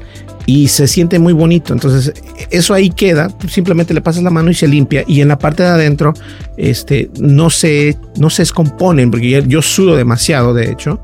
Y 0.47 0.69
se 0.69 0.89
siente 0.89 1.19
muy 1.19 1.35
bonito. 1.35 1.75
Entonces, 1.75 2.15
eso 2.51 2.73
ahí 2.73 2.89
queda. 2.89 3.29
Simplemente 3.49 3.93
le 3.93 4.01
pasas 4.01 4.23
la 4.23 4.31
mano 4.31 4.51
y 4.51 4.55
se 4.55 4.67
limpia. 4.67 5.05
Y 5.07 5.21
en 5.21 5.29
la 5.29 5.39
parte 5.39 5.63
de 5.63 5.69
adentro, 5.69 6.15
este, 6.57 7.11
no 7.21 7.51
se, 7.51 7.99
no 8.17 8.31
se 8.31 8.43
descomponen, 8.43 9.11
porque 9.11 9.45
yo 9.47 9.61
sudo 9.61 9.95
demasiado, 9.95 10.55
de 10.55 10.71
hecho. 10.71 11.03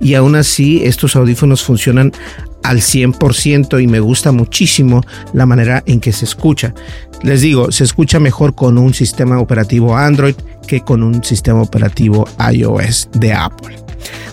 Y 0.00 0.14
aún 0.14 0.34
así, 0.34 0.80
estos 0.82 1.14
audífonos 1.14 1.62
funcionan 1.62 2.12
al 2.62 2.78
100% 2.78 3.82
y 3.82 3.86
me 3.86 4.00
gusta 4.00 4.32
muchísimo 4.32 5.02
la 5.34 5.44
manera 5.44 5.82
en 5.86 6.00
que 6.00 6.12
se 6.12 6.24
escucha. 6.24 6.74
Les 7.22 7.42
digo, 7.42 7.70
se 7.70 7.84
escucha 7.84 8.18
mejor 8.18 8.54
con 8.54 8.78
un 8.78 8.94
sistema 8.94 9.38
operativo 9.38 9.96
Android 9.96 10.34
que 10.66 10.80
con 10.80 11.02
un 11.02 11.22
sistema 11.22 11.60
operativo 11.60 12.26
iOS 12.52 13.08
de 13.12 13.32
Apple. 13.32 13.85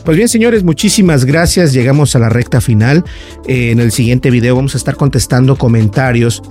Pues 0.03 0.17
bien, 0.17 0.27
señores, 0.27 0.65
muchísimas 0.65 1.23
gracias. 1.23 1.71
Llegamos 1.71 2.13
a 2.15 2.19
la 2.19 2.27
recta 2.27 2.59
final. 2.59 3.05
Eh, 3.47 3.71
en 3.71 3.79
el 3.79 3.93
siguiente 3.93 4.31
video 4.31 4.53
vamos 4.53 4.75
a 4.75 4.77
estar 4.77 4.97
contestando 4.97 5.55
comentarios, 5.55 6.43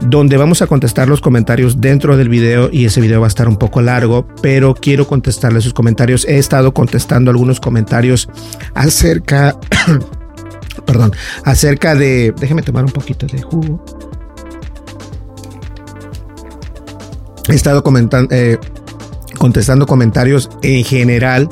donde 0.00 0.36
vamos 0.36 0.62
a 0.62 0.68
contestar 0.68 1.08
los 1.08 1.20
comentarios 1.20 1.80
dentro 1.80 2.16
del 2.16 2.28
video 2.28 2.70
y 2.72 2.84
ese 2.84 3.00
video 3.00 3.20
va 3.20 3.26
a 3.26 3.28
estar 3.28 3.48
un 3.48 3.56
poco 3.56 3.82
largo, 3.82 4.28
pero 4.42 4.74
quiero 4.74 5.08
contestarle 5.08 5.60
sus 5.60 5.74
comentarios. 5.74 6.24
He 6.24 6.38
estado 6.38 6.72
contestando 6.72 7.32
algunos 7.32 7.58
comentarios 7.58 8.28
acerca, 8.74 9.58
perdón, 10.86 11.12
acerca 11.44 11.96
de, 11.96 12.32
déjeme 12.38 12.62
tomar 12.62 12.84
un 12.84 12.92
poquito 12.92 13.26
de 13.26 13.42
jugo. 13.42 13.84
He 17.48 17.54
estado 17.56 17.82
comentando, 17.82 18.32
eh, 18.32 18.56
contestando 19.36 19.84
comentarios 19.88 20.48
en 20.62 20.84
general 20.84 21.48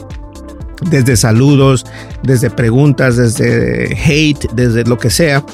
desde 0.82 1.16
saludos, 1.16 1.86
desde 2.22 2.50
preguntas, 2.50 3.16
desde 3.16 3.96
hate, 3.96 4.50
desde 4.52 4.84
lo 4.84 4.98
que 4.98 5.10
sea. 5.10 5.44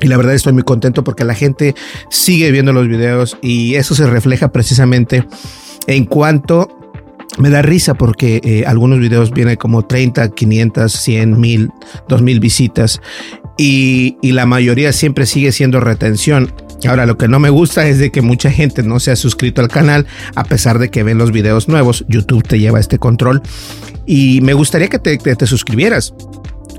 Y 0.00 0.08
la 0.08 0.16
verdad 0.16 0.34
estoy 0.34 0.52
muy 0.52 0.64
contento 0.64 1.04
porque 1.04 1.24
la 1.24 1.34
gente 1.34 1.74
sigue 2.10 2.50
viendo 2.50 2.72
los 2.72 2.88
videos 2.88 3.36
y 3.40 3.76
eso 3.76 3.94
se 3.94 4.06
refleja 4.06 4.50
precisamente 4.50 5.24
en 5.86 6.04
cuanto 6.06 6.78
me 7.38 7.50
da 7.50 7.62
risa 7.62 7.94
porque 7.94 8.40
eh, 8.44 8.64
algunos 8.66 8.98
videos 8.98 9.30
vienen 9.30 9.56
como 9.56 9.86
30, 9.86 10.30
500, 10.30 10.92
100, 10.92 11.40
1000, 11.40 11.70
2000 12.08 12.40
visitas 12.40 13.00
y, 13.56 14.16
y, 14.22 14.32
la 14.32 14.44
mayoría 14.44 14.92
siempre 14.92 15.26
sigue 15.26 15.52
siendo 15.52 15.78
retención. 15.80 16.52
Ahora, 16.88 17.06
lo 17.06 17.16
que 17.16 17.28
no 17.28 17.38
me 17.38 17.50
gusta 17.50 17.86
es 17.86 17.98
de 17.98 18.10
que 18.10 18.22
mucha 18.22 18.50
gente 18.50 18.82
no 18.82 19.00
se 19.00 19.10
ha 19.10 19.16
suscrito 19.16 19.60
al 19.60 19.68
canal 19.68 20.06
a 20.34 20.44
pesar 20.44 20.78
de 20.78 20.90
que 20.90 21.02
ven 21.02 21.18
los 21.18 21.32
videos 21.32 21.68
nuevos. 21.68 22.04
YouTube 22.08 22.46
te 22.46 22.58
lleva 22.58 22.80
este 22.80 22.98
control 22.98 23.42
y 24.06 24.40
me 24.42 24.54
gustaría 24.54 24.88
que 24.88 24.98
te, 24.98 25.46
suscribieras. 25.46 26.14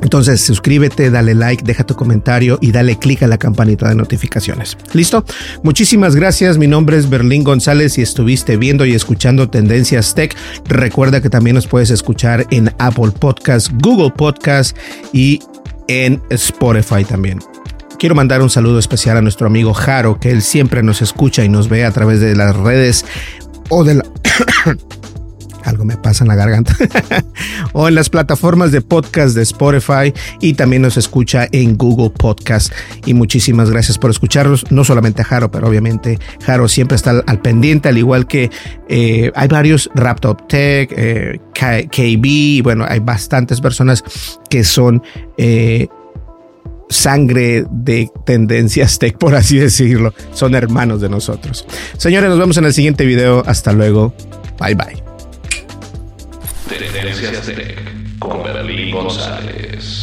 Entonces, 0.01 0.41
suscríbete, 0.41 1.09
dale 1.09 1.33
like, 1.33 1.63
deja 1.63 1.85
tu 1.85 1.95
comentario 1.95 2.57
y 2.61 2.73
dale 2.73 2.97
click 2.97 3.23
a 3.23 3.27
la 3.27 3.37
campanita 3.37 3.87
de 3.87 3.95
notificaciones. 3.95 4.77
¿Listo? 4.91 5.23
Muchísimas 5.63 6.15
gracias. 6.15 6.57
Mi 6.57 6.67
nombre 6.67 6.97
es 6.97 7.09
Berlín 7.09 7.45
González 7.45 7.97
y 7.97 8.01
estuviste 8.01 8.57
viendo 8.57 8.85
y 8.85 8.93
escuchando 8.93 9.49
Tendencias 9.49 10.13
Tech. 10.13 10.35
Recuerda 10.65 11.21
que 11.21 11.29
también 11.29 11.55
nos 11.55 11.67
puedes 11.67 11.89
escuchar 11.89 12.45
en 12.51 12.69
Apple 12.79 13.11
Podcast, 13.17 13.71
Google 13.81 14.11
Podcast 14.11 14.75
y 15.13 15.39
en 15.87 16.21
Spotify 16.29 17.05
también. 17.05 17.39
Quiero 18.03 18.15
mandar 18.15 18.41
un 18.41 18.49
saludo 18.49 18.79
especial 18.79 19.15
a 19.15 19.21
nuestro 19.21 19.47
amigo 19.47 19.73
Jaro, 19.73 20.19
que 20.19 20.29
él 20.29 20.41
siempre 20.41 20.83
nos 20.83 21.01
escucha 21.01 21.45
y 21.45 21.47
nos 21.47 21.69
ve 21.69 21.85
a 21.85 21.91
través 21.91 22.19
de 22.19 22.35
las 22.35 22.53
redes 22.53 23.05
o 23.69 23.85
de 23.85 23.93
la... 23.93 24.03
algo 25.63 25.85
me 25.85 25.95
pasa 25.95 26.25
en 26.25 26.27
la 26.27 26.35
garganta, 26.35 26.75
o 27.71 27.87
en 27.87 27.95
las 27.95 28.09
plataformas 28.09 28.73
de 28.73 28.81
podcast 28.81 29.37
de 29.37 29.43
Spotify 29.43 30.13
y 30.41 30.55
también 30.55 30.81
nos 30.81 30.97
escucha 30.97 31.47
en 31.53 31.77
Google 31.77 32.09
Podcast. 32.09 32.73
Y 33.05 33.13
muchísimas 33.13 33.69
gracias 33.69 33.97
por 33.97 34.11
escucharlos, 34.11 34.69
no 34.69 34.83
solamente 34.83 35.21
a 35.21 35.25
Jaro, 35.25 35.49
pero 35.49 35.69
obviamente 35.69 36.19
Jaro 36.45 36.67
siempre 36.67 36.97
está 36.97 37.23
al, 37.25 37.39
pendiente, 37.39 37.87
al 37.87 37.97
igual 37.97 38.27
que 38.27 38.51
eh, 38.89 39.31
hay 39.33 39.47
varios 39.47 39.89
Raptop 39.95 40.45
Tech, 40.49 40.93
eh, 40.97 41.39
KB, 41.53 42.63
bueno, 42.63 42.85
hay 42.85 42.99
bastantes 42.99 43.61
personas 43.61 44.03
que 44.49 44.65
son... 44.65 45.01
Eh, 45.37 45.87
sangre 46.93 47.65
de 47.69 48.09
tendencias 48.25 48.99
tech, 48.99 49.17
por 49.17 49.35
así 49.35 49.57
decirlo. 49.57 50.13
Son 50.33 50.55
hermanos 50.55 51.01
de 51.01 51.09
nosotros. 51.09 51.65
Señores, 51.97 52.29
nos 52.29 52.39
vemos 52.39 52.57
en 52.57 52.65
el 52.65 52.73
siguiente 52.73 53.05
video. 53.05 53.43
Hasta 53.45 53.73
luego. 53.73 54.13
Bye 54.59 54.75
bye. 54.75 55.03
Tendencias 56.69 57.45
Tech 57.45 58.19
con 58.19 58.43
Berlín 58.43 58.91
González. 58.91 60.02